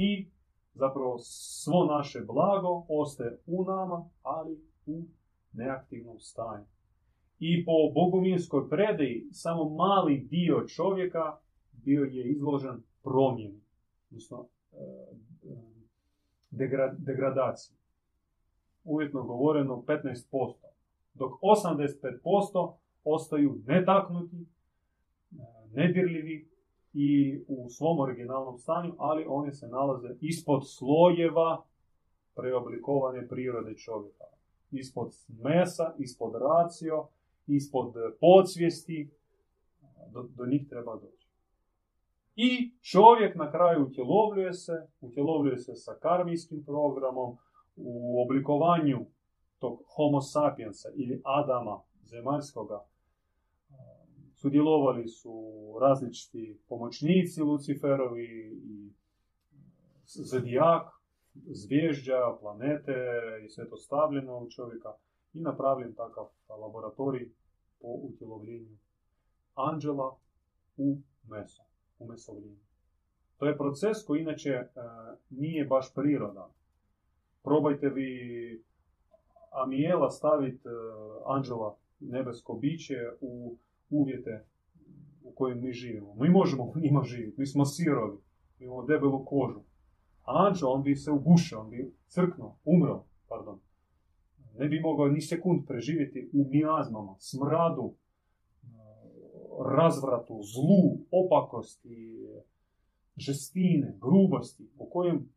[0.00, 0.28] i
[0.74, 5.02] zapravo svo naše blago ostaje u nama, ali u
[5.52, 6.64] neaktivnom stanju.
[7.38, 11.38] I po bogumilskoj predaji samo mali dio čovjeka
[11.72, 13.60] bio je izložen promjeni,
[14.10, 14.76] odnosno e,
[16.98, 17.76] degradaciji.
[18.84, 20.54] Uvjetno govoreno 15%,
[21.14, 24.46] dok 85% ostaju netaknuti, e,
[25.72, 26.48] nedirljivi
[27.00, 31.64] i u svom originalnom stanju, ali oni se nalaze ispod slojeva
[32.34, 34.24] preoblikovane prirode čovjeka.
[34.70, 37.06] Ispod mesa, ispod racio,
[37.46, 39.10] ispod podsvijesti
[40.12, 41.28] Do, do njih treba doći.
[42.36, 47.36] I čovjek na kraju utjelovljuje se, utjelovljuje se sa karmijskim programom
[47.76, 49.06] u oblikovanju
[49.58, 52.84] tog homo sapiensa ili Adama zemaljskoga.
[54.40, 58.24] Sudjelovali su različiti pomoćnici Luciferovi
[58.64, 58.92] i
[60.06, 60.88] zodijak,
[61.34, 62.94] zvježđa, planete
[63.44, 64.88] i sve to stavljeno u čovjeka
[65.32, 67.30] i napravljen takav laboratorij
[67.80, 68.76] po utjelovljenju
[69.54, 70.16] anđela
[70.76, 71.62] u meso,
[71.98, 72.58] u mesovljenju.
[73.36, 74.68] To je proces koji inače e,
[75.30, 76.50] nije baš prirodan.
[77.42, 78.64] Probajte vi
[79.50, 80.70] Amijela staviti e,
[81.26, 83.56] anđela nebesko biće u
[83.90, 84.44] uvjete
[85.22, 86.14] u kojim mi živimo.
[86.14, 88.18] Mi možemo u njima živjeti, mi smo sirovi,
[88.58, 89.60] imamo debelu kožu.
[90.24, 93.60] Anđel, on bi se ugušao, on bi crknuo, umro, pardon.
[94.58, 97.94] Ne bi mogao ni sekund preživjeti u mijazmama, smradu,
[99.76, 102.28] razvratu, zlu, opakosti,
[103.16, 105.28] žestine, grubosti, u kojem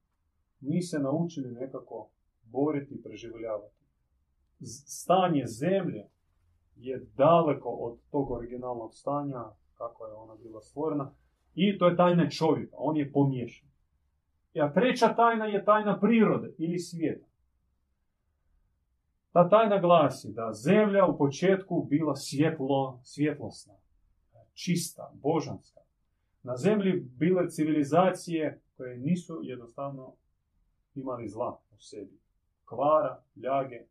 [0.60, 2.10] mi se naučili nekako
[2.44, 3.76] boriti i preživljavati.
[4.86, 6.10] Stanje zemlje
[6.82, 9.44] je daleko od tog originalnog stanja,
[9.78, 11.12] kako je ona bila stvorena,
[11.56, 13.70] i to je tajna čovjeka, on je pomiješan.
[14.56, 17.26] A treća tajna je tajna prirode ili svijeta.
[19.32, 23.74] Ta tajna glasi da zemlja u početku bila svjetlo, svjetlosna,
[24.54, 25.80] čista, božanska.
[26.44, 30.14] Na zemlji bile civilizacije koje nisu jednostavno
[30.96, 32.20] imali zla u sebi.
[32.66, 33.86] Kvara, ljage,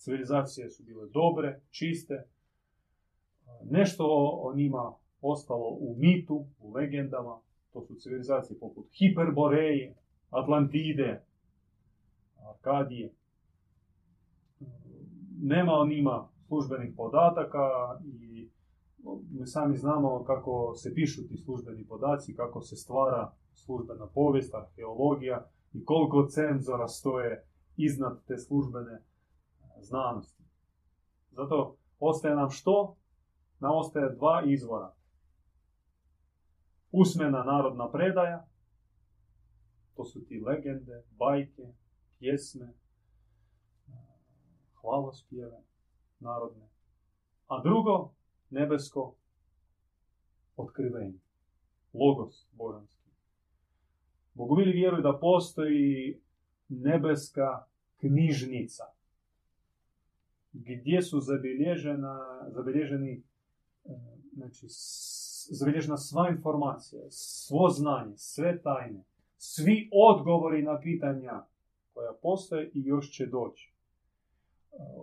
[0.00, 2.24] civilizacije su bile dobre, čiste.
[3.70, 4.04] Nešto
[4.42, 7.40] o njima ostalo u mitu, u legendama.
[7.72, 9.94] To su civilizacije poput Hiperboreje,
[10.30, 11.22] Atlantide,
[12.48, 13.12] Arkadije.
[15.42, 17.68] Nema o njima službenih podataka
[18.04, 18.48] i
[19.30, 25.46] mi sami znamo kako se pišu ti službeni podaci, kako se stvara službena povijest, arheologija
[25.72, 27.44] i koliko cenzora stoje
[27.76, 29.02] iznad te službene
[29.82, 30.44] znanosti.
[31.30, 32.96] Zato ostaje nam što?
[33.60, 34.94] Nam ostaje dva izvora.
[36.92, 38.46] Usmena narodna predaja,
[39.96, 41.62] to su ti legende, bajke,
[42.18, 42.72] pjesme,
[44.80, 45.62] hvalospjeve
[46.20, 46.68] narodne.
[47.46, 48.12] A drugo,
[48.50, 49.14] nebesko
[50.56, 51.18] otkrivenje.
[51.92, 53.10] Logos božanski.
[54.34, 56.20] Bogovili vjeruju da postoji
[56.68, 57.64] nebeska
[58.00, 58.84] knjižnica
[60.52, 63.22] gdje su zabilježeni
[63.84, 63.90] e,
[64.32, 64.66] znači,
[65.50, 69.04] zabilježena sva informacija, svo znanje, sve tajne,
[69.36, 71.44] svi odgovori na pitanja
[71.94, 73.72] koja postoje i još će doći.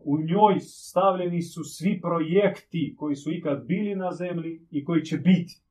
[0.03, 5.17] U njoj stavljeni su svi projekti koji su ikad bili na zemlji i koji će
[5.17, 5.61] biti.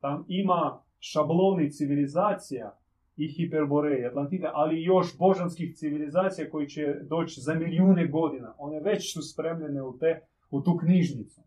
[0.00, 2.79] Tam ima šabloni civilizacija
[3.16, 8.54] i Hiperboreje, Atlantide, ali još božanskih civilizacija koji će doći za milijune godina.
[8.58, 11.40] One već su spremljene u, te, u tu knjižnicu.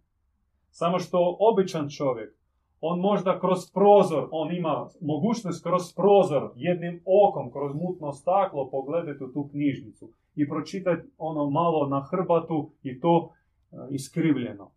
[0.71, 2.35] Samo što običan čovjek,
[2.81, 9.23] on možda kroz prozor, on ima mogućnost kroz prozor, jednim okom, kroz mutno staklo pogledati
[9.23, 13.29] u tu knjižnicu i pročitati ono malo na hrbatu i to
[13.71, 14.71] e, iskrivljeno.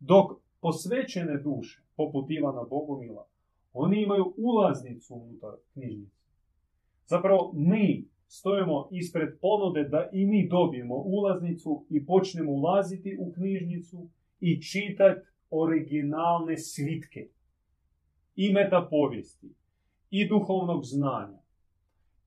[0.00, 3.26] Dok posvećene duše, poput Ivana Bogumila,
[3.72, 6.22] oni imaju ulaznicu unutar knjižnice.
[7.06, 14.08] Zapravo mi stojimo ispred ponude da i mi dobijemo ulaznicu i počnemo ulaziti u knjižnicu
[14.40, 15.20] i čitati
[15.50, 17.28] originalne svitke
[18.36, 19.54] i metapovijesti
[20.10, 21.38] i duhovnog znanja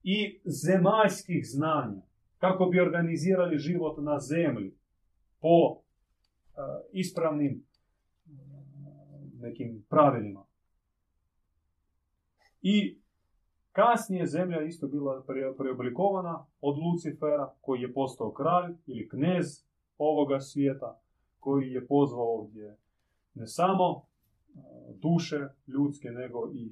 [0.02, 2.02] i zemaljskih znanja
[2.38, 4.74] kako bi organizirali život na zemlji
[5.40, 5.82] po
[6.92, 7.64] ispravnim
[9.40, 10.45] nekim pravilima.
[12.68, 12.98] I
[13.72, 15.24] kasnije zemlja isto bila
[15.58, 19.46] preoblikovana od Lucifera koji je postao kralj ili knez
[19.98, 21.00] ovoga svijeta
[21.40, 22.76] koji je pozvao ovdje
[23.34, 24.02] ne samo
[24.94, 26.68] duše ljudske nego i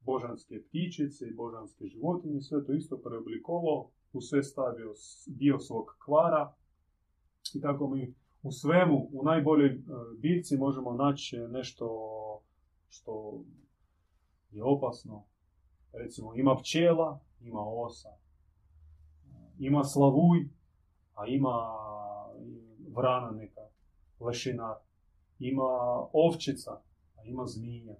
[0.00, 4.92] božanske ptičice i božanske životinje, sve to isto preoblikovao, u sve stavio
[5.26, 6.54] dio svog kvara.
[7.54, 9.82] I tako mi u svemu, u najboljoj
[10.18, 11.86] biljci možemo naći nešto
[12.88, 13.42] što
[14.52, 15.24] je opasno.
[15.92, 18.16] Recimo, ima pčela, ima osa,
[19.58, 20.48] ima slavuj,
[21.14, 21.78] a ima
[22.94, 23.60] vrana neka,
[24.20, 24.76] lešinar,
[25.38, 25.62] ima
[26.12, 26.70] ovčica,
[27.16, 27.96] a ima zmija.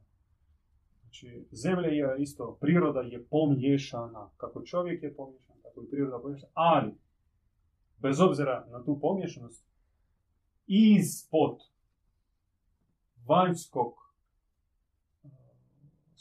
[1.00, 4.30] Znači, zemlja je isto, priroda je pomiješana.
[4.36, 6.53] Kako čovjek je pomiješan, tako i priroda pomiješana.
[6.55, 6.94] Ali,
[7.98, 9.66] bez obzira na tu pomiješanost,
[10.66, 11.59] ispod
[13.26, 14.01] vanjskog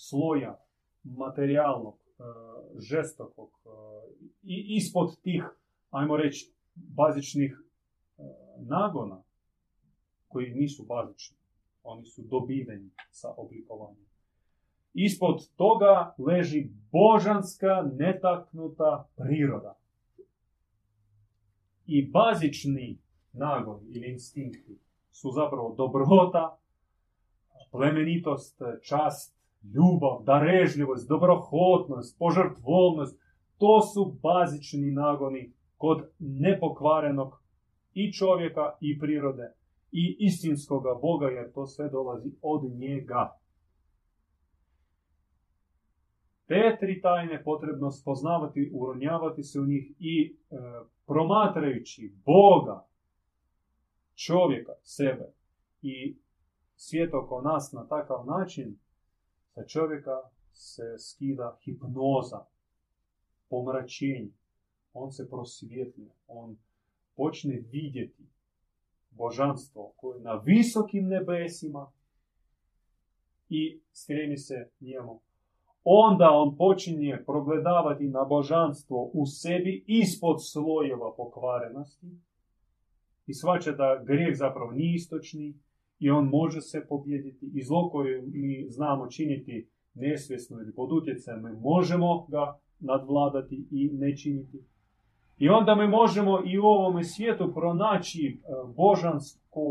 [0.10, 0.60] sloja
[1.04, 2.24] materijalnog, e,
[2.80, 3.50] žestokog
[4.44, 5.44] i ispod tih,
[5.90, 7.58] ajmo reći, bazičnih
[8.58, 9.24] nagona
[10.28, 11.38] koji nisu bazični.
[11.84, 14.06] Oni su dobiveni sa oblikovanjem.
[14.94, 19.78] Ispod toga leži božanska netaknuta priroda.
[21.86, 22.98] I bazični
[23.34, 24.80] nagon ili instinkti
[25.12, 26.58] su zapravo dobrota,
[27.72, 33.22] plemenitost, čast, ljubav, darežljivost, dobrohotnost, požrtvovnost.
[33.58, 37.42] To su bazični nagoni kod nepokvarenog
[37.94, 39.54] i čovjeka i prirode
[39.92, 43.38] i istinskoga Boga, jer to sve dolazi od njega.
[46.46, 50.56] Te tri tajne potrebno spoznavati, uronjavati se u njih i e,
[51.06, 52.86] promatrajući Boga,
[54.16, 55.34] čovjeka, sebe
[55.82, 56.18] i
[56.76, 58.78] svijet oko nas na takav način,
[59.54, 60.22] sa čovjeka
[60.54, 62.46] se skida hipnoza,
[63.50, 64.32] pomračenje.
[64.94, 66.58] On se prosvjetljuje, on
[67.16, 68.24] počne vidjeti
[69.12, 71.92] božanstvo koje je na visokim nebesima
[73.50, 75.22] i stremi se njemu.
[75.84, 82.08] Onda on počinje progledavati na božanstvo u sebi ispod slojeva pokvarenosti
[83.28, 85.54] i svača da grijeh zapravo nije istočni
[86.02, 91.44] i on može se pobjediti i zlo koje mi znamo činiti nesvjesno ili pod utjecajem,
[91.44, 94.66] mi možemo ga nadvladati i ne činiti.
[95.38, 98.40] I onda mi možemo i u ovome svijetu pronaći e,
[98.76, 99.66] božansku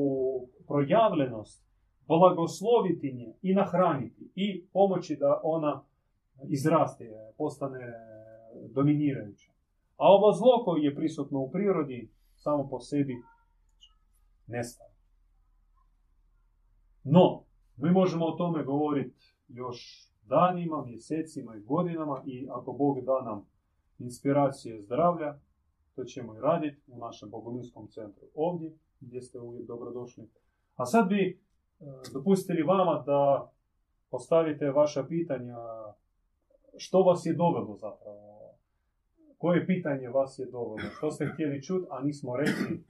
[0.67, 1.65] projavljenost,
[2.07, 5.85] blagosloviti nje i nahraniti i pomoći da ona
[6.49, 7.05] izraste,
[7.39, 7.93] postane
[8.75, 9.51] dominirajuća.
[9.97, 13.17] A ovo zlo koje je prisutno u prirodi samo po sebi
[14.47, 14.90] nestaje.
[17.05, 17.45] No,
[17.77, 23.47] mi možemo o tome govoriti još danima, mjesecima i godinama i ako Bog da nam
[23.99, 25.39] inspiracije zdravlja,
[25.95, 30.31] to ćemo i raditi u našem bogominskom centru ovdje, gdje ste uvijek dobrodošli.
[30.77, 33.53] A sad bi e, dopustili vama da
[34.11, 35.59] postavite vaša pitanja
[36.77, 38.31] što vas je dovelo zapravo?
[39.39, 40.79] Koje pitanje vas je dovelo?
[40.97, 42.85] Što ste htjeli čuti, a nismo rekli?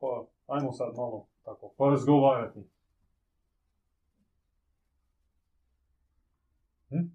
[0.00, 2.60] Pa, ajmo sad malo tako porazgovarati.
[6.88, 7.06] Hm?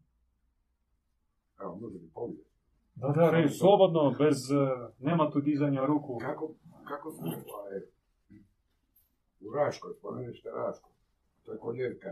[1.61, 2.49] Evo, može li povijest?
[2.95, 6.17] Da, da, reći, slobodno, bez, uh, nema tu dizanja ruku.
[6.17, 6.53] Kako,
[6.87, 7.79] kako se ovaj,
[9.39, 10.91] u Raškoj, spomenešite Raškoj,
[11.45, 12.11] to je koljevka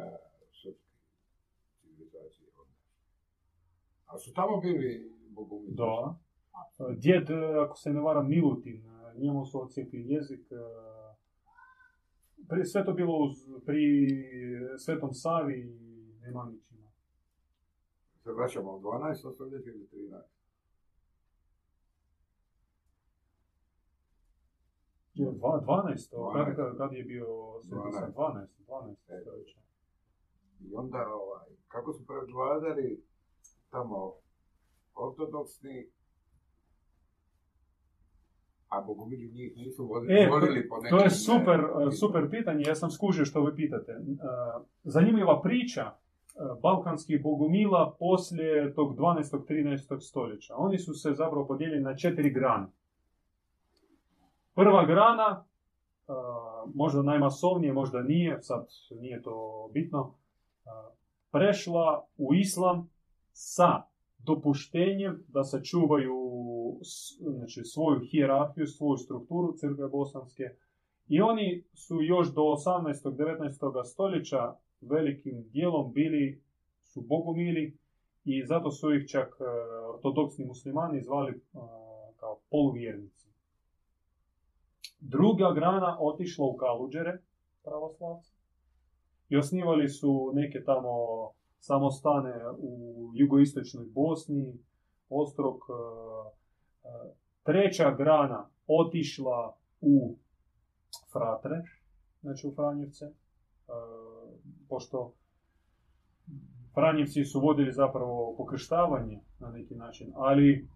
[0.62, 0.96] srpske
[1.82, 2.48] civilizacije.
[4.06, 5.76] A su tamo bili bogumili?
[5.76, 6.16] Da.
[6.98, 7.30] Djed,
[7.66, 8.84] ako se ne varam, Milutin,
[9.18, 10.42] njemu su ocijepili jezik.
[12.50, 13.36] Pri, sve to bilo uz,
[13.66, 13.84] pri
[14.78, 16.90] Svetom Savi i Nemanićima.
[18.24, 19.34] Se vraćamo u 12.
[19.34, 20.22] stoljeće ili 13.
[25.14, 26.34] Je, 12.
[26.34, 27.28] Kad, kad, kad je bio
[27.62, 28.14] Sveti 12.
[28.16, 28.48] 12.
[28.68, 28.96] 12.
[29.22, 29.60] stoljeća.
[30.60, 33.04] I onda, ovaj, kako su predvladali
[33.70, 34.14] tamo
[34.96, 35.90] ortodoksni,
[38.78, 41.00] a bogomilji njih nisu volili, E, po To nekim...
[41.00, 43.92] je super, ne, super pitanje, ja sam skužio što vi pitate.
[43.92, 43.98] E,
[44.86, 45.92] Zanimljiva priča e,
[46.62, 49.24] balkanskih bogumila poslije tog 12.
[49.46, 50.00] 13.
[50.02, 50.56] stoljeća.
[50.56, 52.68] Oni su se zapravo podijelili na četiri grane.
[54.56, 55.44] Prva grana,
[56.08, 56.12] e,
[56.74, 59.36] možda najmasovnije, možda nije, sad nije to
[59.74, 60.14] bitno,
[61.32, 62.90] prešla u islam
[63.32, 63.82] sa
[64.20, 66.57] dopuštenjem da sačuvaju s-
[67.20, 70.44] znači, svoju hijerarhiju, svoju strukturu crkve bosanske.
[71.08, 73.16] I oni su još do 18.
[73.16, 73.86] 19.
[73.86, 76.42] stoljeća velikim dijelom bili
[76.84, 77.78] su bogomili
[78.26, 79.44] i zato su ih čak e,
[79.94, 81.40] ortodoksni muslimani zvali e,
[82.20, 83.28] kao poluvjernici.
[85.00, 87.18] Druga grana otišla u Kaluđere,
[87.64, 88.32] pravoslavci,
[89.30, 90.90] i osnivali su neke tamo
[91.60, 94.54] samostane u jugoistočnoj Bosni,
[95.10, 95.60] Ostrog.
[97.44, 100.16] Treća grana otišla u
[101.12, 101.64] Fratre,
[102.22, 103.12] znači u Franjevce, e,
[104.70, 105.14] pošto
[106.74, 110.68] Franjevci su vodili zapravo pokrštavanje na neki način, ali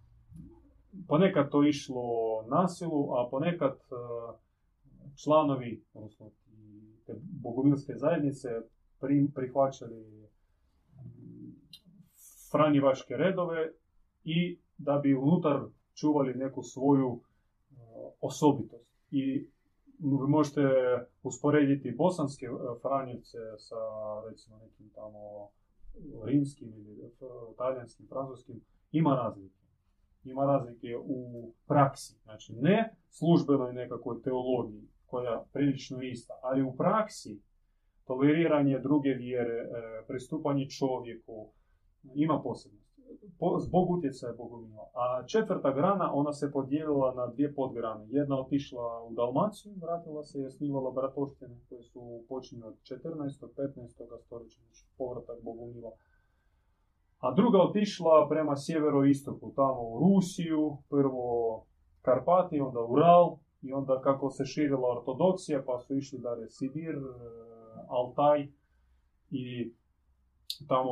[1.08, 2.04] ponekad to išlo
[2.48, 3.94] nasilu, a ponekad e,
[5.24, 6.32] članovi, odnosno
[7.06, 8.50] te bogumilske zajednice
[9.02, 10.30] pri- prihvaćali
[12.52, 13.72] franjevačke redove
[14.24, 15.62] i da bi unutar
[16.02, 17.76] čuvali neku svoju e,
[18.22, 18.92] osobitost.
[19.12, 19.48] I
[20.00, 20.62] vi možete
[21.24, 22.50] usporediti bosanske e,
[22.82, 23.76] Franjevce sa
[24.30, 25.50] recimo nekim tamo
[26.26, 27.12] rimskim ili
[27.58, 29.62] talijanskim, francuskim, ima razlike.
[30.24, 36.76] Ima razlike u praksi, znači ne službenoj nekakvoj teologiji koja je prilično ista, ali u
[36.78, 37.42] praksi
[38.06, 39.68] toleriranje druge vjere,
[40.08, 41.48] pristupanje čovjeku,
[42.16, 42.42] ima
[43.60, 44.90] Zbog utjecaja Bogumila.
[44.94, 48.06] A četvrta grana, ona se podijelila na dvije podgrane.
[48.10, 53.48] Jedna otišla u Dalmaciju, vratila se i osnivala bratoštine koje su počinjene od 14.
[53.58, 54.20] 15.
[54.26, 55.92] stoljeća, znači povratak Bogumila.
[57.20, 61.26] A druga otišla prema sjeveroistoku, tamo u Rusiju, prvo
[62.02, 67.02] Karpati, onda Ural, i onda kako se širila ortodoksija, pa su išli dalje Sibir, e,
[67.88, 68.48] Altaj
[69.30, 69.74] i
[70.68, 70.92] tamo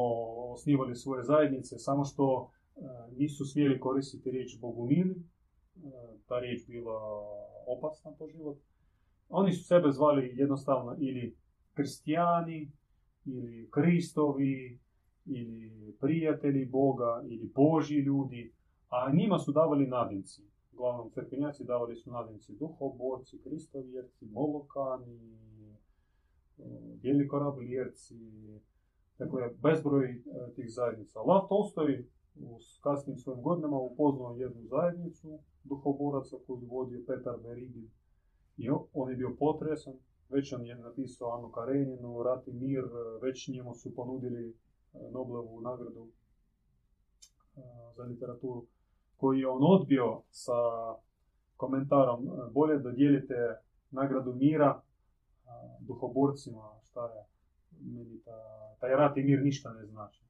[0.53, 2.81] osnivali svoje zajednice, samo što e,
[3.17, 5.21] nisu smjeli koristiti riječ Bogumili, e,
[6.27, 6.99] ta riječ bila
[7.67, 8.57] opasna po život.
[9.29, 11.35] Oni su sebe zvali jednostavno ili
[11.73, 12.71] kristijani,
[13.25, 14.79] ili kristovi,
[15.25, 18.53] ili prijatelji Boga, ili božji ljudi,
[18.89, 20.41] a njima su davali nadimci.
[20.73, 25.19] Uglavnom, crkvenjaci davali su nadimci duhoborci, kristovjerci, molokani,
[26.57, 26.63] e,
[27.01, 28.15] bijeli korabljerci,
[29.19, 30.21] Dakle, bezbroj e,
[30.55, 31.19] tih zajednica.
[31.19, 32.05] Lav Tolstoj
[32.41, 37.89] u kasnim svojim godinama upoznao jednu zajednicu duhoboraca koju vodio Petar Berigin.
[38.57, 39.93] I on je bio potresan,
[40.29, 42.83] već on je napisao Anu Kareninu, Rat i mir,
[43.21, 44.53] već njemu su ponudili e,
[45.11, 47.61] Noblevu nagradu e,
[47.95, 48.65] za literaturu,
[49.17, 50.53] koji je on odbio sa
[51.57, 53.35] komentarom bolje da dijelite
[53.91, 54.81] nagradu mira
[55.79, 57.25] duhoborcima, šta je,
[57.81, 60.23] meni ta, taj rat i mir ništa ne znači.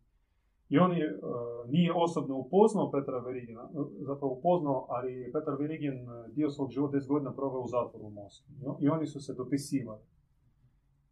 [0.70, 5.94] I on je, uh, nije osobno upoznao Petra Verigina, e, zapravo upoznao, ali Petar Verigin
[5.94, 8.54] e, dio svog života 10 godina proveo u zatvoru u Moskvi.
[8.80, 10.02] I oni su se dopisivali.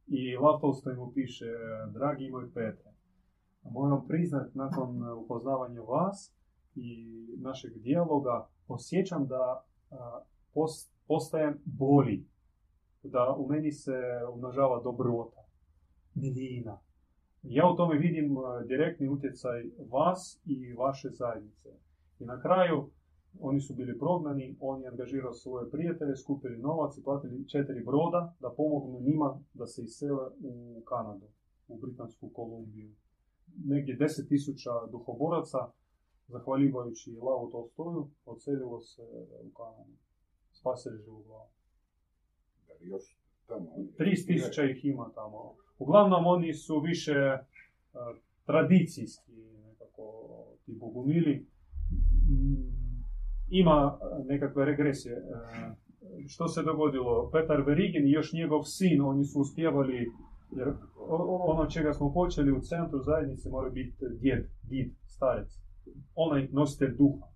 [0.08, 1.46] I Lav Tolstoj mu piše,
[1.94, 2.92] dragi moj Petre,
[3.64, 6.34] moram priznat nakon upoznavanja vas
[6.76, 7.08] i
[7.38, 9.66] našeg dijaloga, osjećam da
[11.08, 12.26] postajem bolji,
[13.04, 14.02] da u meni se
[14.34, 15.44] umnožava dobrota
[16.16, 16.80] milina.
[17.50, 21.70] Ja u tome vidim e, direktni utjecaj vas i vaše zajednice.
[22.20, 22.90] I na kraju
[23.40, 28.36] oni su bili prognani, on je angažirao svoje prijatelje, skupili novac i platili četiri broda
[28.40, 31.28] da pomognu njima da se isele u Kanadu,
[31.68, 32.92] u Britansku Kolumbiju.
[33.66, 35.58] Negdje deset tisuća duhoboraca,
[36.28, 39.02] zahvaljujući Lavu Tolstoju, odselilo se
[39.44, 39.94] u Kanadu.
[40.52, 41.50] Spasili živog glavu.
[42.80, 43.18] Još
[43.48, 43.70] tamo?
[44.00, 45.56] 30 tisuća ih ima tamo.
[45.80, 49.32] Uglavnom oni su više uh, tradicijski
[49.68, 50.04] nekako
[50.66, 51.48] ti bogumili.
[52.30, 53.04] Mm,
[53.50, 55.16] ima nekakve regresije.
[55.16, 55.78] Uh,
[56.28, 57.30] što se dogodilo?
[57.32, 60.12] Petar Verigin i još njegov sin, oni su uspjevali,
[60.56, 60.74] jer
[61.50, 65.48] ono čega smo počeli u centru zajednice mora biti djed, did, starec.
[66.16, 67.28] Onaj nositelj duha.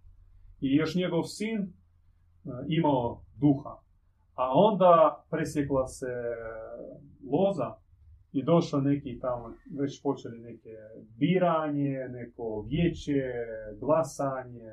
[0.61, 3.75] I još njegov sin uh, imao duha.
[4.35, 6.07] A onda presjekla se
[7.31, 7.80] loza
[8.31, 10.75] i došlo neki tamo, već počeli neke
[11.19, 13.33] biranje, neko vijeće,
[13.79, 14.71] glasanje,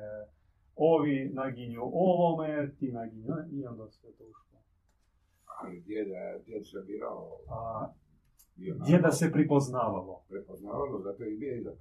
[0.75, 4.59] ovi naginju ovome, ti naginju, i onda sve to ušlo.
[5.45, 7.27] Ali djeda, djed se birao?
[7.49, 7.89] A,
[8.85, 10.21] djeda se pripoznavalo.
[10.29, 11.73] Prepoznavalo, zato i bio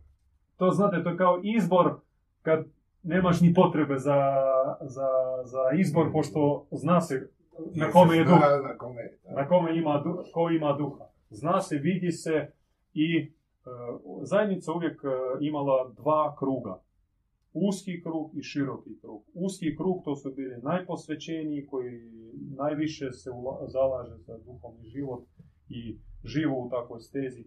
[0.56, 1.94] To znate, to je kao izbor
[2.42, 2.64] kad
[3.02, 4.34] nemaš ni potrebe za,
[4.80, 5.08] za,
[5.44, 7.30] za izbor, pošto zna se
[7.74, 8.40] na kome je duh.
[8.62, 12.52] Na kome, na kome ima, ko ima duha zna se, vidi se
[12.94, 13.28] i e,
[14.22, 15.08] zajednica uvijek e,
[15.40, 16.82] imala dva kruga.
[17.52, 19.22] Uski krug i široki krug.
[19.34, 22.00] Uski krug to su bili najposvećeniji koji
[22.56, 23.30] najviše se
[23.66, 25.24] zalaže za duhovni život
[25.68, 27.44] i živo u takvoj stezi.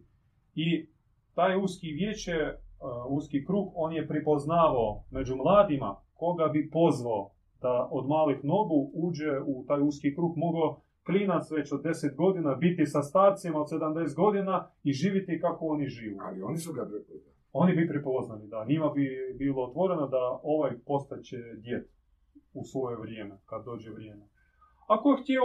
[0.56, 0.88] I
[1.34, 2.58] taj uski vijeće, e,
[3.10, 7.32] uski krug, on je pripoznavao među mladima koga bi pozvao
[7.62, 12.56] da od malih nogu uđe u taj uski krug, mogao klinac već od 10 godina
[12.56, 16.18] biti sa starcima od 70 godina i živiti kako oni živu.
[16.22, 17.32] Ali oni su ga prepoznali.
[17.54, 18.66] Oni bi prepoznali, da.
[18.66, 21.90] Njima bi bilo otvoreno da ovaj postaće djet
[22.54, 24.26] u svoje vrijeme, kad dođe vrijeme.
[24.88, 25.42] Ako je htio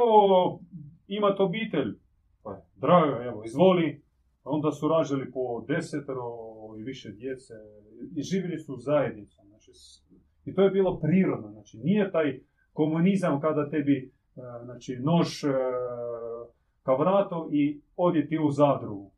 [1.07, 1.99] imati obitelj,
[2.43, 4.03] pa drago, evo, izvoli,
[4.45, 6.31] onda su rađali po desetero
[6.79, 7.55] i više djece
[8.17, 9.45] i živjeli su zajednicom.
[9.49, 9.71] Znači,
[10.45, 11.51] I to je bilo prirodno.
[11.51, 12.41] Znači, nije taj
[12.73, 14.13] komunizam kada tebi
[14.65, 15.49] znači nož e,
[16.83, 19.11] ka vratu i odjeti u zadrugu.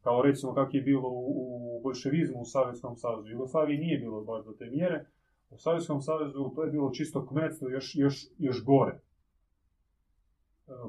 [0.00, 3.28] Kao recimo kako je bilo u, bolševizmu u Savjetskom savezu.
[3.28, 5.06] U Jugoslaviji nije bilo baš do te mjere.
[5.50, 8.92] U Savjetskom savezu to je bilo čisto kmetstvo još, još, još gore.
[8.92, 9.00] E,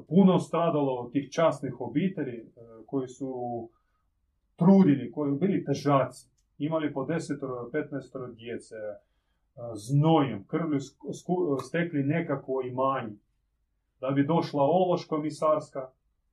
[0.08, 2.46] puno stradalo tih časnih obitelji e,
[2.86, 3.68] koji su
[4.56, 6.28] trudili, koji bili težaci,
[6.58, 9.00] imali po 10-15 djece, e,
[9.74, 10.78] znojem, krvlju
[11.62, 13.16] stekli nekakvo imanje.
[14.04, 15.88] Da bi došla ološ komisarska,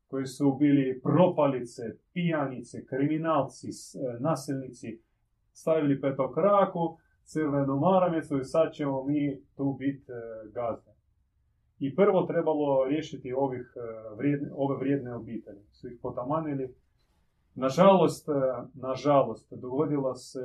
[0.08, 1.82] koji su bili propalice,
[2.14, 3.68] pijanice, kriminalci,
[4.20, 5.02] nasilnici,
[5.54, 10.12] stavili petokraku, crvenu maramicu i sad ćemo mi tu biti
[10.54, 10.92] gazde.
[11.80, 13.74] I prvo trebalo riješiti ovih,
[14.18, 15.64] vrijedne, ove vrijedne obitelji.
[15.72, 16.76] Su ih potamanili.
[17.56, 18.28] Nažalost,
[18.74, 20.40] nažalost, dogodila se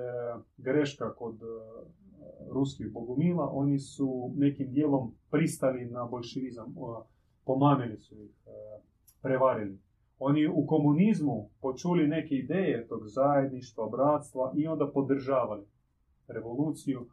[0.57, 1.41] greška kod
[2.51, 3.51] ruskih bogumila.
[3.53, 6.75] Oni su nekim dijelom pristali na bolševizam.
[7.47, 8.35] Pomamili su ih,
[9.23, 9.79] prevarili.
[10.19, 15.67] Oni u komunizmu počuli neke ideje tog zajedništva, bratstva i onda podržavali
[16.29, 17.07] revoluciju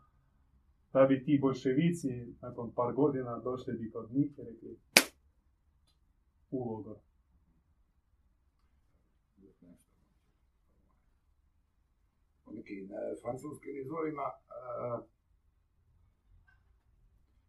[0.93, 4.77] da bi ti bolševici nakon par godina došli bi kod njih i rekli
[6.51, 6.97] u logor.
[12.45, 14.33] Po nekim e, francuskim izvorima e,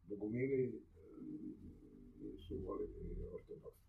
[0.08, 0.93] bogumili e,
[2.46, 3.84] su volili ortodoksne.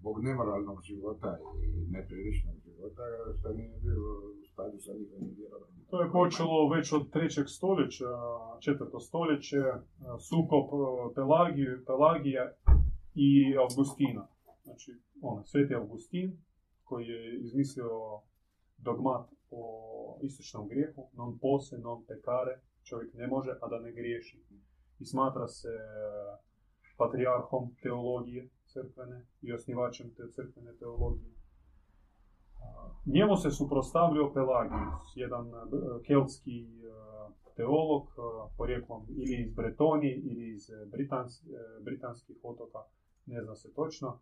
[0.00, 3.02] Zbog nemoralnog života i nepriličnog života,
[3.38, 4.10] što nije bilo
[4.42, 5.84] u stadu sa njihovim vjerovanjem.
[5.90, 8.10] To je počelo već od trećeg stoljeća,
[8.60, 9.60] četvrto stoljeće,
[10.28, 10.68] sukop
[11.14, 12.52] Pelagije, Pelagija
[13.14, 14.28] i Augustina.
[14.64, 14.90] Znači,
[15.22, 16.38] ono, sveti Augustin,
[16.84, 17.90] koji je izmislio
[18.78, 19.62] dogmat o
[20.22, 24.38] istočnom grijehu, non pose, non pecare, čovjek ne može, a da ne griješi.
[24.98, 25.68] I smatra se
[26.98, 31.32] patrijarhom teologije crkvene i osnivačem te crkvene teologije.
[33.06, 35.58] Njemu se suprostavljao Pelagius, jedan e,
[36.06, 36.66] keltski e,
[37.56, 38.20] teolog, e,
[38.56, 40.70] porijeklom ili iz Bretonije ili iz
[41.84, 42.78] britanskih otoka,
[43.26, 44.20] ne zna se točno.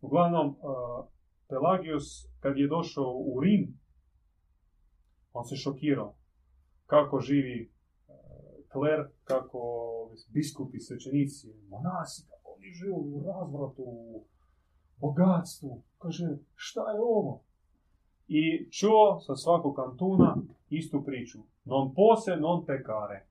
[0.00, 0.56] Uglavnom,
[1.48, 2.04] Pelagius,
[2.40, 3.78] kad je došao u Rim,
[5.32, 6.14] on se šokirao
[6.86, 7.70] kako živi
[8.76, 9.60] kler, kako
[10.34, 14.24] biskupi, svećenici, monasi, kako oni žive u razvratu, u
[15.00, 15.82] bogatstvu.
[15.98, 17.40] Kaže, šta je ovo?
[18.28, 20.36] i čuo sa svakog kantuna
[20.70, 21.38] istu priču.
[21.64, 23.26] Non pose, non pecare.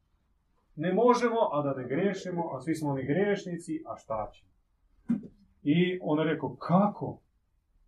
[0.75, 4.45] Ne možemo, a da ne grešimo, a svi smo oni grešnici, a šta će?
[5.63, 7.19] I on je rekao, kako?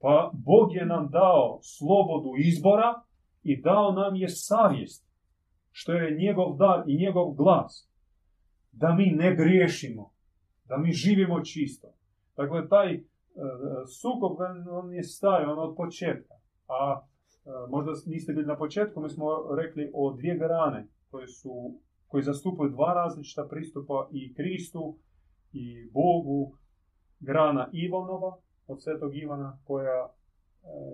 [0.02, 3.02] Pa Bog je nam dao slobodu izbora
[3.44, 5.07] i dao nam je savjest,
[5.80, 7.90] što je njegov dar i njegov glas.
[8.72, 10.12] Da mi ne griješimo,
[10.66, 11.88] da mi živimo čisto.
[12.38, 13.02] Dakle, taj uh,
[14.02, 14.38] sukob,
[14.72, 16.34] on je stari, on od početka.
[16.68, 19.26] A e, možda niste bili na početku, mi smo
[19.56, 24.98] rekli o dvije grane koje su koji zastupaju dva različita pristupa i Kristu
[25.54, 26.58] i Bogu.
[27.20, 28.38] Grana Ivanova
[28.68, 30.17] od svetog Ivana koja e,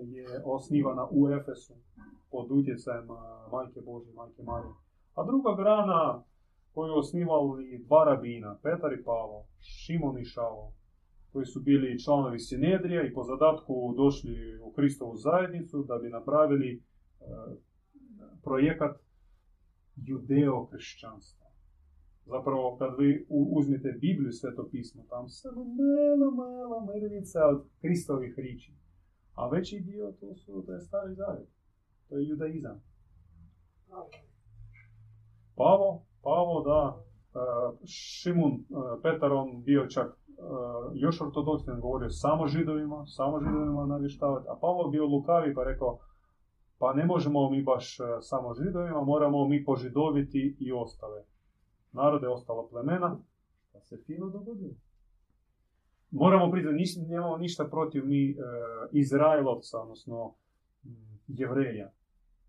[0.04, 1.74] je osnivana u Efesu
[2.30, 3.16] pod utjecajem e,
[3.52, 4.74] Majke Božje, Majke Marije.
[5.14, 6.22] A druga grana
[6.74, 10.72] koju osnivali dva rabina, Petar i Pavo, Šimon i Šavo,
[11.32, 16.70] koji su bili članovi Sinedrija i po zadatku došli u Hristovu zajednicu da bi napravili
[16.74, 16.80] e,
[18.42, 18.96] projekat
[19.96, 21.46] judeo-kršćanstva.
[22.26, 28.72] Zapravo, kad vi uzmete Bibliju, sveto pismo, tam samo malo, malo mrvica od Hristovih riči.
[29.34, 31.48] A veći dio to su, to je stari zavjet.
[32.08, 32.82] To je judaizam.
[35.56, 37.02] Pavo, Pavo, da,
[37.34, 43.86] e, Šimun, e, Petar, on bio čak uh, još ortodoksni govorio samo židovima, samo židovima
[43.86, 45.98] navještavati, a Pavlo bio lukavi pa rekao
[46.78, 51.24] pa ne možemo mi baš samo židovima, moramo mi požidoviti i ostale.
[51.92, 53.18] Narode ostala plemena,
[53.72, 54.74] pa se fino dogodilo.
[56.14, 58.36] Moramo priznati, niš, nemamo ništa protiv mi uh,
[58.92, 60.34] Izraelovca, odnosno
[61.28, 61.90] jevreja.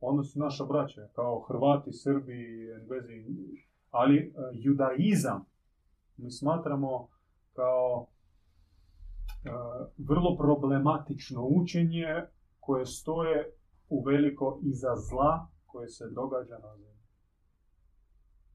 [0.01, 3.25] Oni su naša braća, kao Hrvati, Srbi, Englezi,
[3.91, 5.45] ali uh, judaizam
[6.17, 7.07] mi smatramo
[7.53, 8.07] kao
[9.45, 9.49] e,
[9.97, 12.23] vrlo problematično učenje
[12.59, 13.51] koje stoje
[13.89, 17.05] u veliko iza zla koje se događa na zemlji.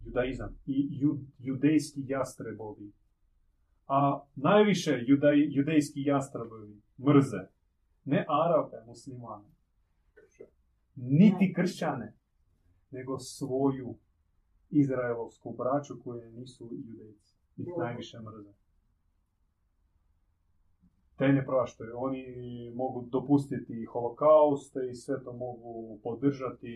[0.04, 1.00] Judaizam i
[1.38, 2.92] judejski jastrebovi.
[3.90, 7.42] A najviše judaj, judejski jastrebovi mrze
[8.04, 9.48] ne Arabe, muslimane,
[10.96, 12.14] niti kršćane,
[12.90, 13.94] nego svoju
[14.70, 17.34] izraelovsku braću koje nisu judejci.
[17.56, 18.52] Ih najviše mrze
[21.20, 21.92] te ne praštaju.
[21.96, 22.24] Oni
[22.74, 26.74] mogu dopustiti holokauste i sve to mogu podržati,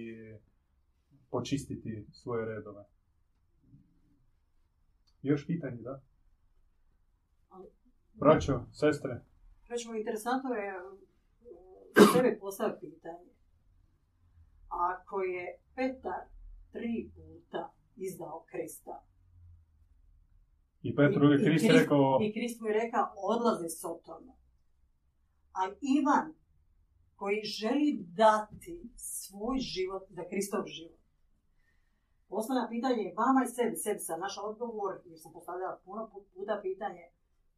[1.31, 2.85] počistiti svoje redove.
[5.23, 6.01] Još pitanje, da?
[8.15, 9.21] Braćo, sestre,
[9.69, 10.73] Recimo, interesantno je
[12.15, 13.31] sebe postaviti pitanje.
[14.69, 16.23] Ako je Petar
[16.73, 19.05] tri puta izdao Krista,
[20.83, 24.33] i Petru je Krist rekao, I Krist mu je rekao, odlazi s Sotona.
[25.53, 25.63] A
[25.99, 26.35] Ivan,
[27.17, 31.05] koji želi dati svoj život za Kristov život,
[32.29, 36.25] Osnovno pitanje je vama i sebi, sebi sam naš odgovor, jer sam postavljala puno pu-
[36.35, 37.05] puta pitanje,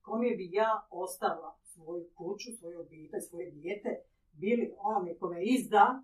[0.07, 3.89] kome bi ja ostavila svoju kuću, svoju obitelj, svoje dijete,
[4.33, 6.03] bili onome kome izda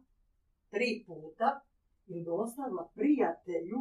[0.71, 1.61] tri puta,
[2.07, 3.79] ili bi ostavila prijatelju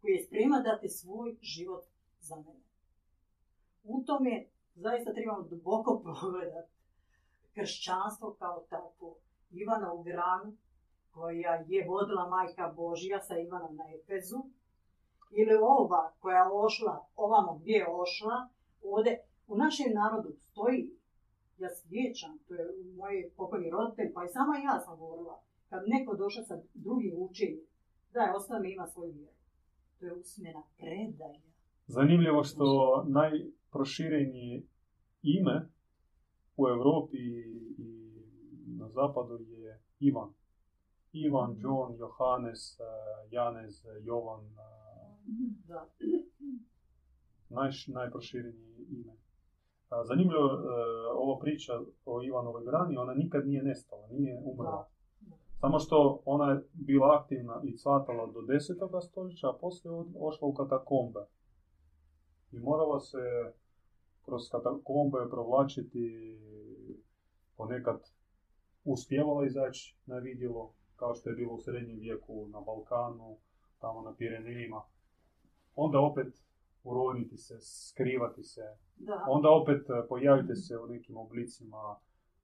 [0.00, 1.84] koji je spreman dati svoj život
[2.20, 2.66] za mene.
[3.84, 6.72] U tome zaista trebamo duboko pogledati
[7.54, 9.16] kršćanstvo kao takvo.
[9.50, 10.56] Ivana u granu,
[11.10, 14.42] koja je vodila majka Božja sa Ivanom na Efezu,
[15.30, 18.48] ili ova koja je ošla, ovamo gdje je ošla,
[18.82, 20.80] ovdje u našem narodu stoji,
[21.58, 22.64] ja sjećam, to je
[22.96, 25.36] moj pokojni roditelj, pa i sama ja sam govorila,
[25.68, 27.60] kad neko došao sa drugim učenjem,
[28.12, 29.36] daj, ostavi ima svoju vjeru.
[29.98, 31.40] To je usmjena predaja.
[31.86, 32.64] zanimljivo što
[33.08, 34.62] najproširenije
[35.22, 35.68] ime
[36.56, 37.16] u Europi
[37.78, 37.90] i
[38.78, 40.30] na zapadu je Ivan.
[41.12, 42.84] Ivan, John, Johannes, eh,
[43.30, 44.50] Janez, Jovan, eh,
[45.68, 45.88] Da.
[47.48, 49.12] naj, najproširenije ime.
[50.04, 50.58] Zanimljivo, eh,
[51.14, 51.72] ova priča
[52.04, 54.88] o Ivanovoj grani, ona nikad nije nestala, nije umrla.
[55.60, 59.00] Samo što ona je bila aktivna i cvatala do 10.
[59.00, 61.20] stoljeća, a poslije ošla u katakombe.
[62.52, 63.18] I morala se
[64.24, 66.36] kroz katakombe provlačiti,
[67.56, 68.00] ponekad
[68.84, 73.36] uspjevala izaći na vidjelo, kao što je bilo u srednjem vijeku na Balkanu,
[73.78, 74.82] tamo na Pirenejima.
[75.76, 76.49] Onda opet
[76.84, 78.60] uroniti se, skrivati se,
[78.96, 79.24] Da.
[79.28, 81.96] onda opet eh, pojavite se u nekim oblicima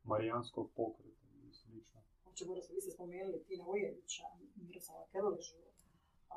[0.04, 2.00] marijanskog pokreta i slično.
[2.46, 4.22] Mora se, vi ste spomenuli Tina Ujevića,
[4.56, 5.56] Miroslava Kerležu,
[6.30, 6.36] a,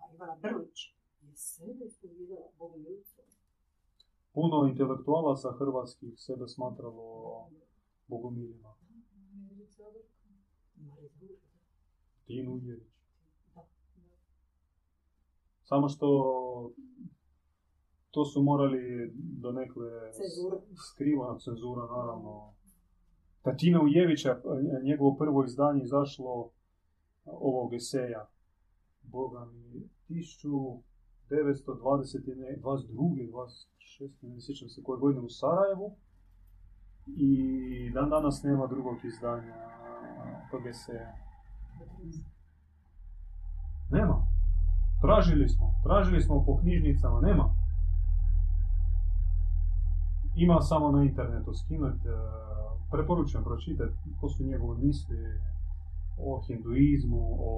[0.00, 0.78] a Ivana Brlić
[1.22, 3.24] je sebe ispovijedala Bogomilcom.
[4.32, 7.48] Puno intelektualaca hrvatskih sebe smatralo
[8.06, 8.74] bogomilima.
[11.20, 11.34] Druga.
[12.26, 13.01] Tinu Ujević.
[15.64, 16.06] Samo što
[18.10, 20.56] to su morali do nekle Cenzura.
[20.88, 22.54] skrivana cenzura, naravno.
[23.42, 24.40] Tatina Ujevića,
[24.84, 26.50] njegovo prvo izdanje izašlo
[27.24, 28.28] ovog eseja.
[29.02, 30.82] Boga mi, 1922.
[32.62, 34.10] 26.
[34.22, 35.96] ne sjećam se koje godine u Sarajevu.
[37.06, 39.54] I dan danas nema drugog izdanja
[40.50, 41.12] tog eseja.
[45.02, 45.74] Tražili smo.
[45.82, 47.20] Tražili smo po knjižnicama.
[47.20, 47.54] Nema.
[50.36, 52.08] Ima samo na internetu skinuti.
[52.90, 53.94] Preporučujem pročitati.
[54.20, 55.40] To su njegove misli
[56.18, 57.52] o hinduizmu, o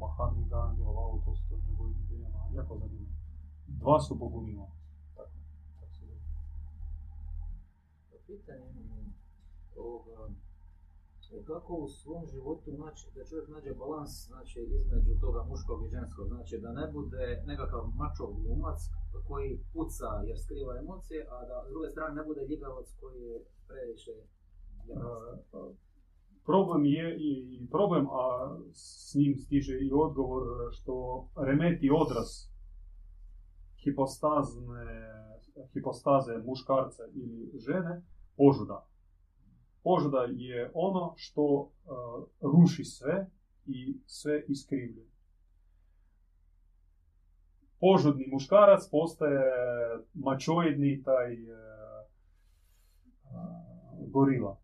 [0.00, 2.38] Mahatma Gandhi, o Lao Tolstoju, njegovim idejama.
[2.54, 3.10] Jako zanimljivo.
[3.66, 4.66] Dva su bogumila.
[5.16, 5.30] Tako,
[5.80, 6.20] tako se zove.
[8.26, 8.70] Pitanje
[9.76, 10.49] ovoga, e,
[11.46, 16.26] kako u svom životu naći, da čovjek nađe balans znači, između toga muškog i ženskog,
[16.28, 18.80] znači da ne bude nekakav mačo glumac
[19.28, 23.36] koji puca jer skriva emocije, a da s druge strane ne bude ljigavac koji je
[23.68, 24.14] previše
[26.44, 28.22] problem je i problem, a
[28.72, 32.28] s njim stiže i odgovor što remeti odraz
[33.84, 34.86] hipostazne,
[35.72, 38.02] hipostaze muškarca ili žene,
[38.36, 38.86] požuda.
[39.82, 41.70] Požuda je ono što uh,
[42.40, 43.30] ruši sve
[43.66, 45.06] i sve iskrivljuje.
[47.80, 49.42] Požudni muškarac postaje
[50.14, 51.50] mačoidni taj uh,
[54.08, 54.60] gorila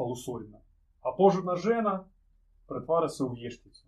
[0.00, 0.58] falusoidna.
[1.00, 2.08] A požudna žena
[2.68, 3.86] pretvara se u vješticu.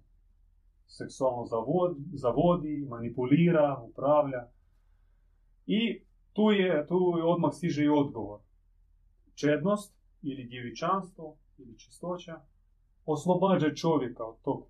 [0.87, 4.49] Seksualno zavodi, zavodi, manipulira, upravlja.
[5.67, 8.41] I tu je, tu je odmah stiže i odgovor.
[9.35, 12.41] Čednost ili djevičanstvo ili čistoća
[13.07, 14.69] oslobađa čovjeka od tog uh,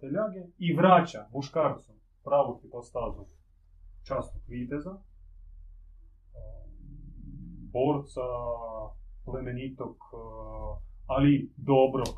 [0.00, 1.92] teljage i vraća muškarcu
[2.24, 3.24] pravu hipostazu
[4.08, 5.00] častnog viteza, uh,
[7.72, 8.20] borca,
[9.24, 12.14] plemenitog, uh, ali dobrog,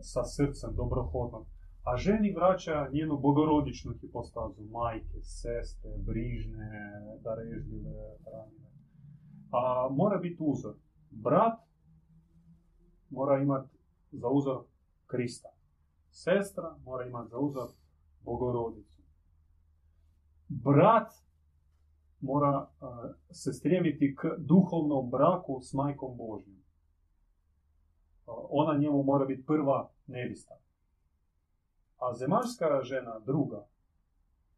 [0.00, 1.46] sa srcem, dobrohodnog.
[1.84, 6.70] A ženi vraća njenu bogorodičnu hipostazu, majke, sestre, brižne,
[7.24, 8.00] darežljive,
[8.32, 8.70] ranjive.
[9.52, 10.74] A mora biti uzor.
[11.10, 11.58] Brat
[13.10, 13.78] mora imati
[14.12, 14.62] za uzor
[15.06, 15.48] Krista.
[16.10, 17.68] Sestra mora imati za uzor
[18.24, 19.02] bogorodicu.
[20.48, 21.12] Brat
[22.20, 22.84] mora e,
[23.30, 26.54] se strijemiti k duhovnom braku s majkom Božjom.
[26.54, 26.60] E,
[28.50, 30.54] ona njemu mora biti prva nevista.
[31.98, 33.66] A zemaljska žena druga.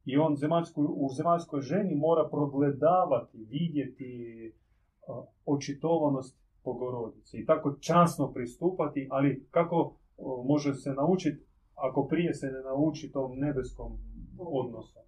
[0.04, 4.52] I on zemaljsku, u zemaljskoj ženi mora progledavati, vidjeti e,
[5.46, 9.96] očitovanost Bogorodice i tako časno pristupati, ali kako
[10.44, 11.44] može se naučiti
[11.74, 13.92] ako prije se ne nauči tom nebeskom
[14.38, 14.98] odnosu.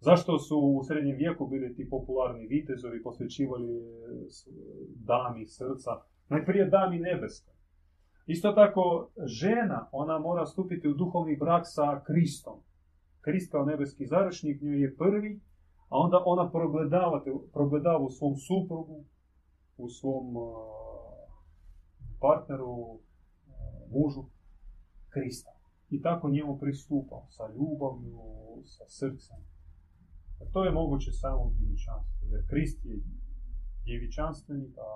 [0.00, 3.82] Zašto su u srednjem vijeku bili ti popularni vitezovi, posvećivali
[4.94, 5.90] dami srca?
[6.28, 7.52] Najprije dami nebeska.
[8.26, 12.60] Isto tako, žena, ona mora stupiti u duhovni brak sa Kristom.
[13.20, 15.40] Krist kao nebeski završnik nju je prvi,
[15.88, 16.50] a onda ona
[17.52, 19.04] progledava u svom suprugu,
[19.76, 20.34] u svom
[22.20, 23.00] partneru,
[23.90, 24.24] mužu,
[25.08, 25.50] Krista.
[25.90, 28.20] I tako njemu pristupa sa ljubavlju,
[28.64, 29.40] sa srcem.
[30.40, 33.00] A to je moguće samo u djevičanstvu, jer Krist je
[33.84, 34.88] djevičanstvenik, a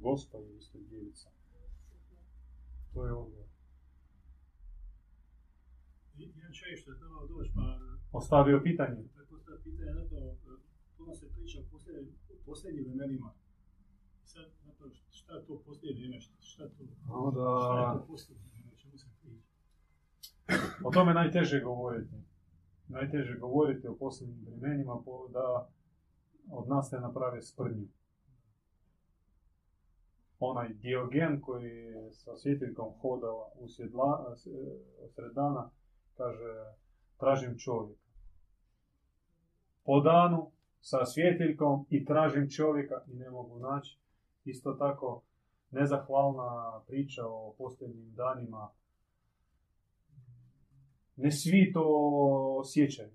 [0.00, 1.28] Gospod je isto djevica.
[2.92, 3.46] To je odgovor.
[6.16, 7.62] Jedan čovjek što je trebao doći, pa...
[8.12, 9.02] Ostavio pitanje.
[9.30, 10.16] Postavio pitanje, zato
[10.96, 11.64] puno se priča o
[12.46, 13.34] posljednjim vremenima.
[15.26, 16.84] Šta to posljednje vrijeme, šta to,
[17.14, 17.40] Onda...
[17.60, 19.46] šta je to posljednje vrijeme, o čemu se priča?
[20.84, 22.14] O tome najteže govoriti.
[22.88, 24.94] Najteže govoriti o posljednjim vremenima
[25.30, 25.68] da
[26.50, 27.86] od nas ne naprave sprdnju.
[30.38, 34.46] Onaj Diogen koji je sa svjetiljkom hodao usred, la- s-
[35.04, 35.70] usred dana,
[36.16, 36.74] kaže,
[37.16, 38.00] tražim čovjeka.
[39.84, 40.50] Po danu
[40.80, 43.98] sa svjetiljkom i tražim čovjeka i ne mogu naći.
[44.46, 45.22] Isto tako
[45.70, 48.70] nezahvalna priča o posljednjim danima
[51.16, 51.84] ne svi to
[52.58, 53.12] osjećaju.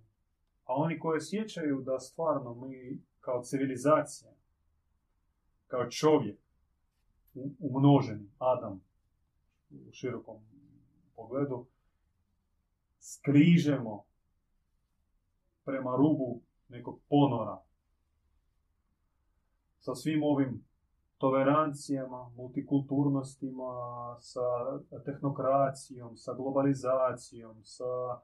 [0.66, 4.32] A oni koji osjećaju da stvarno mi kao civilizacija,
[5.68, 6.40] kao čovjek,
[7.60, 8.82] umnoženi, Adam,
[9.70, 10.38] u širokom
[11.16, 11.66] pogledu,
[13.00, 14.04] skrižemo
[15.66, 17.62] prema rubu nekog ponora
[19.80, 20.71] sa svim ovim
[21.22, 23.72] tolerancijama, multikulturnostima,
[24.20, 24.42] sa
[25.06, 28.20] tehnokracijom, sa globalizacijom, sa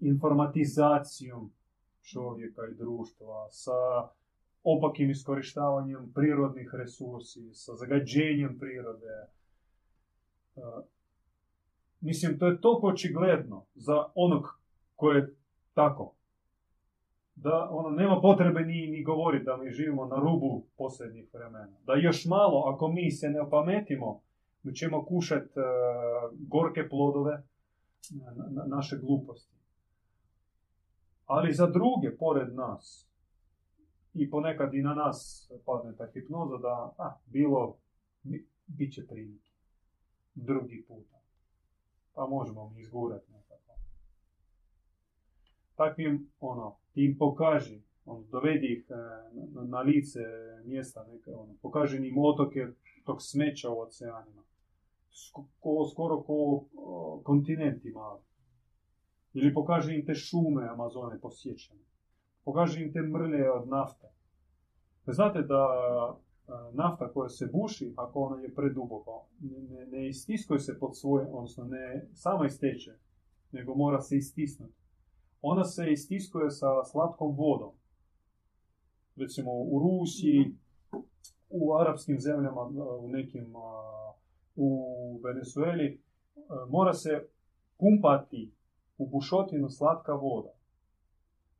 [0.00, 1.50] informatizacijom
[2.02, 4.08] čovjeka i društva, sa
[4.62, 9.16] opakim iskorištavanjem prirodnih resursi, sa zagađenjem prirode.
[12.00, 14.60] Mislim, to je toliko očigledno za onog
[14.96, 15.34] ko je
[15.74, 16.14] tako.
[17.42, 21.76] Da ono, nema potrebe ni, ni govoriti da mi živimo na rubu posljednjih vremena.
[21.86, 24.20] Da još malo, ako mi se ne opametimo,
[24.62, 25.48] mi ćemo kušati
[26.48, 27.42] gorke plodove
[28.10, 29.56] na, na- naše gluposti.
[31.26, 33.06] Ali za druge, pored nas,
[34.14, 37.76] i ponekad i na nas padne ta hipnoza da, a, bilo,
[38.22, 39.50] bi, bit će prilike.
[40.34, 41.16] Drugi puta.
[42.14, 43.39] Pa možemo mi izgurati.
[45.80, 48.94] Takvim, ono, ti im pokaži, ono, dovedi ih e,
[49.54, 50.20] na, na lice
[50.64, 52.66] mjesta, neka, ono, pokaži im otoke
[53.04, 54.42] tog smeća u oceanima.
[55.10, 56.64] Sk- ko, skoro ko
[57.24, 58.20] kontinenti mali.
[59.34, 61.80] Ili pokaži im te šume Amazone posjećene.
[62.44, 64.08] Pokaži im te mrlje od nafte.
[65.06, 70.78] Znate da e, nafta koja se buši, ako ona je preduboko, ne, ne, istiskuje se
[70.78, 72.98] pod svoje, odnosno ne sama isteče,
[73.52, 74.79] nego mora se istisnuti.
[75.42, 77.72] Ona se istiskuje sa slatkom vodom.
[79.16, 80.56] Recimo u Rusiji,
[81.50, 82.62] u arapskim zemljama,
[83.00, 84.12] u nekim, a,
[84.56, 86.00] u Venezueli,
[86.48, 87.28] a, mora se
[87.78, 88.52] pumpati
[88.98, 90.52] u bušotinu slatka voda.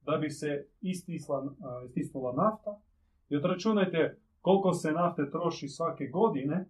[0.03, 1.55] Da bi se istisla,
[1.87, 2.81] istisnula nafta.
[3.29, 6.69] I odračunajte koliko se nafte troši svake godine,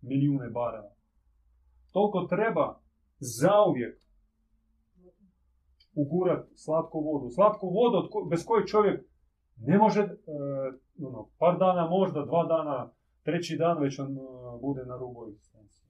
[0.00, 0.92] milijune barela.
[1.92, 2.80] Toliko treba
[3.18, 4.05] zauvijek
[5.96, 7.30] ugurat slatku vodu.
[7.30, 7.98] Slatku vodu
[8.30, 9.04] bez koje čovjek
[9.58, 10.08] ne može, e,
[11.02, 12.90] ono, par dana možda, dva dana,
[13.22, 14.20] treći dan već on e,
[14.60, 15.86] bude na rubu egzistencije.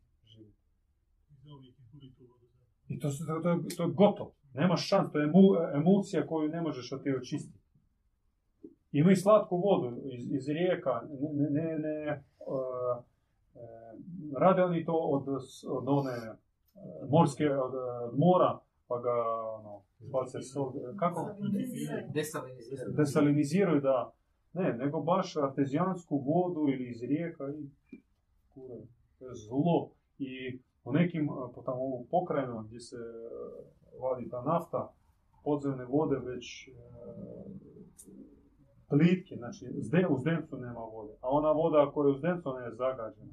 [2.88, 4.32] I to, to, to, je- to je gotovo.
[4.54, 7.58] Nema šans, to je emu- emulsija koju ne možeš od te očistiti.
[8.92, 11.02] I slatku vodu iz, iz rijeka,
[11.34, 12.22] ne, ne, ne, e, e,
[14.38, 15.28] rade oni to od,
[15.68, 16.16] od one
[17.10, 18.58] morske, od, od mora,
[18.88, 19.12] pa ga
[19.58, 21.30] ono, izbace sol, kako?
[22.14, 22.96] Desalinizirati.
[22.96, 24.12] Desaliniziraju, da.
[24.52, 28.00] Ne, nego baš artezijansku vodu ili iz rijeka i
[28.54, 28.74] kure,
[29.18, 29.90] to je zlo.
[30.18, 33.00] I u nekim, a, po tamo u pokrajinu gdje se e,
[34.02, 34.92] vadi ta nafta,
[35.44, 36.72] podzemne vode već e,
[38.88, 42.60] plitke, znači zde- u Zdencu nema vode, a ona voda koja je u Zdencu ona
[42.60, 43.32] je zagađena.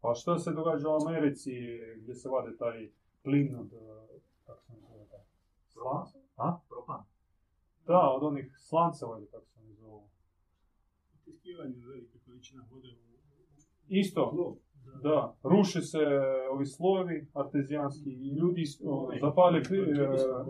[0.00, 1.52] Pa što se događa u Americi
[1.96, 2.90] gdje se vade taj
[3.22, 5.20] plin od, eh, kako se zove taj,
[5.78, 6.06] slan?
[6.36, 6.58] A?
[6.68, 7.02] Propan.
[7.86, 10.08] Da, od onih slanceva ili kako se oni zovu.
[11.14, 13.08] Utiskivanje velike količina vode u
[13.88, 14.56] Isto, tlo.
[15.02, 15.98] da, ruše se
[16.50, 19.62] ovi slojevi artezijanski i ljudi is- o, zapale eh,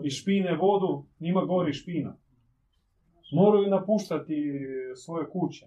[0.03, 2.17] i špine vodu, njima gori špina.
[3.33, 4.59] Moraju napuštati
[4.95, 5.65] svoje kuće.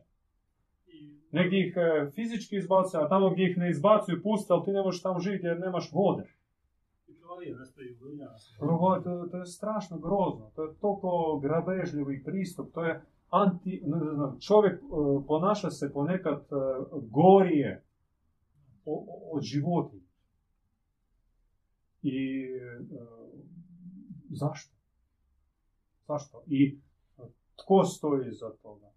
[1.31, 4.83] Negdje ih e, fizički izbacuju, a tamo gdje ih ne izbacuju puste, ali ti ne
[4.83, 6.25] možeš tamo živjeti jer nemaš vode.
[8.59, 13.83] Prvo, to, to je strašno grozno, to je toliko grabežljivi pristup, to je anti,
[14.47, 14.87] čovjek e,
[15.27, 16.55] ponaša se ponekad e,
[17.11, 17.85] gorije
[19.33, 20.13] od životinja.
[22.03, 22.97] I e,
[24.31, 24.75] zašto?
[26.09, 26.43] Zašto?
[26.47, 26.79] I
[27.57, 28.91] tko stoji iza toga?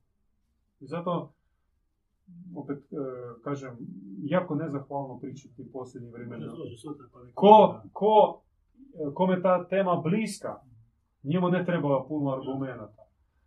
[0.80, 1.34] I zato,
[2.56, 2.96] opet e,
[3.44, 3.78] kažem,
[4.24, 5.70] jako nezahvalno pričati
[6.12, 6.46] vremena.
[6.82, 8.42] Sutra pa neko- Ko, ko,
[9.14, 10.56] kome ta tema bliska,
[11.24, 13.04] njemu ne treba puno argumenata.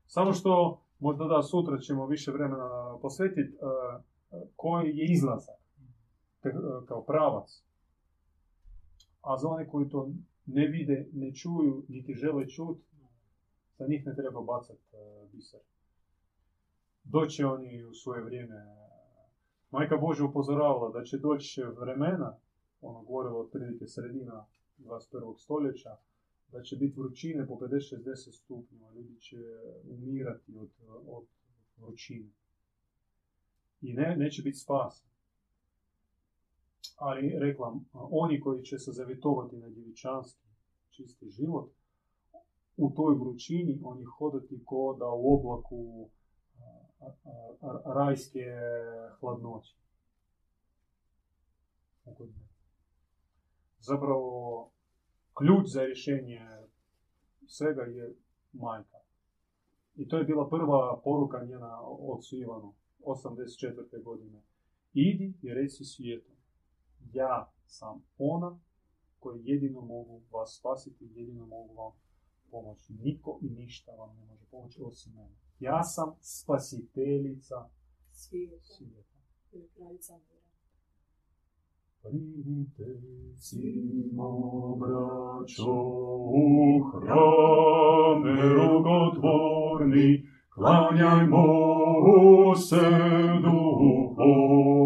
[0.06, 4.02] Samo što, možda da sutra ćemo više vremena posvetiti, uh,
[4.56, 5.58] koji je izlazak
[6.88, 7.62] kao pravac.
[9.22, 10.10] A za one koji to
[10.46, 12.78] ne vide, ne čuju, niti žele čut,
[13.78, 14.80] za njih ne treba bacati
[15.32, 15.60] biser.
[17.10, 18.54] Doće oni u svoje vrijeme.
[19.70, 22.36] Majka Božja upozoravala da će doći vremena,
[22.80, 24.46] ono govorilo otprilike sredina
[24.78, 25.38] 21.
[25.38, 25.96] stoljeća,
[26.52, 29.36] da će biti vrućine po 50-60 stupnjeva, ljudi će
[29.84, 30.70] umirati od,
[31.06, 31.26] od
[31.76, 32.30] vrućine.
[33.80, 35.04] I ne, neće biti spasa.
[36.96, 40.48] Ali, reklam, oni koji će se zavjetovati na djevičanski,
[40.90, 41.70] čisti život,
[42.76, 46.10] u toj vrućini oni hodati ko da u oblaku
[49.20, 49.76] hladnoće.
[52.04, 52.48] Ugodne.
[53.80, 54.70] Zapravo,
[55.38, 56.40] ključ za rješenje
[57.46, 58.14] svega je
[58.52, 58.98] majka.
[59.96, 64.02] I to je bila prva poruka njena ocu Ivanu, 84.
[64.02, 64.42] godine.
[64.92, 66.32] Idi i reci svijetu,
[67.12, 68.58] ja sam ona
[69.18, 71.92] koji jedino mogu vas spasiti, jedino mogu vam
[72.50, 72.92] pomoći.
[72.92, 75.47] Niko i ništa vam ne može pomoći osim mene.
[75.60, 77.54] Ja sam spasiteljica
[78.10, 78.64] Svijeta.
[78.64, 79.18] svijeta.
[79.52, 80.38] ili kraljica mira.
[82.02, 83.00] Pridite,
[83.36, 85.72] simo, braćo,
[86.32, 91.46] u hrame rugotvorni, klanjajmo
[92.56, 92.90] se
[93.42, 94.78] duhom,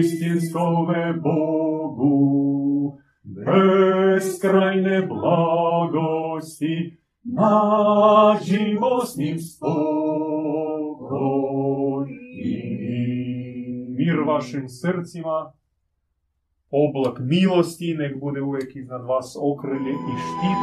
[0.00, 6.99] istinskome Bogu, beskrajne blagosti,
[7.32, 10.70] nađimo s njim spokoj
[13.98, 15.52] mir vašim srcima,
[16.70, 20.60] oblak milosti nek bude uvijek iznad vas okrilje i štit,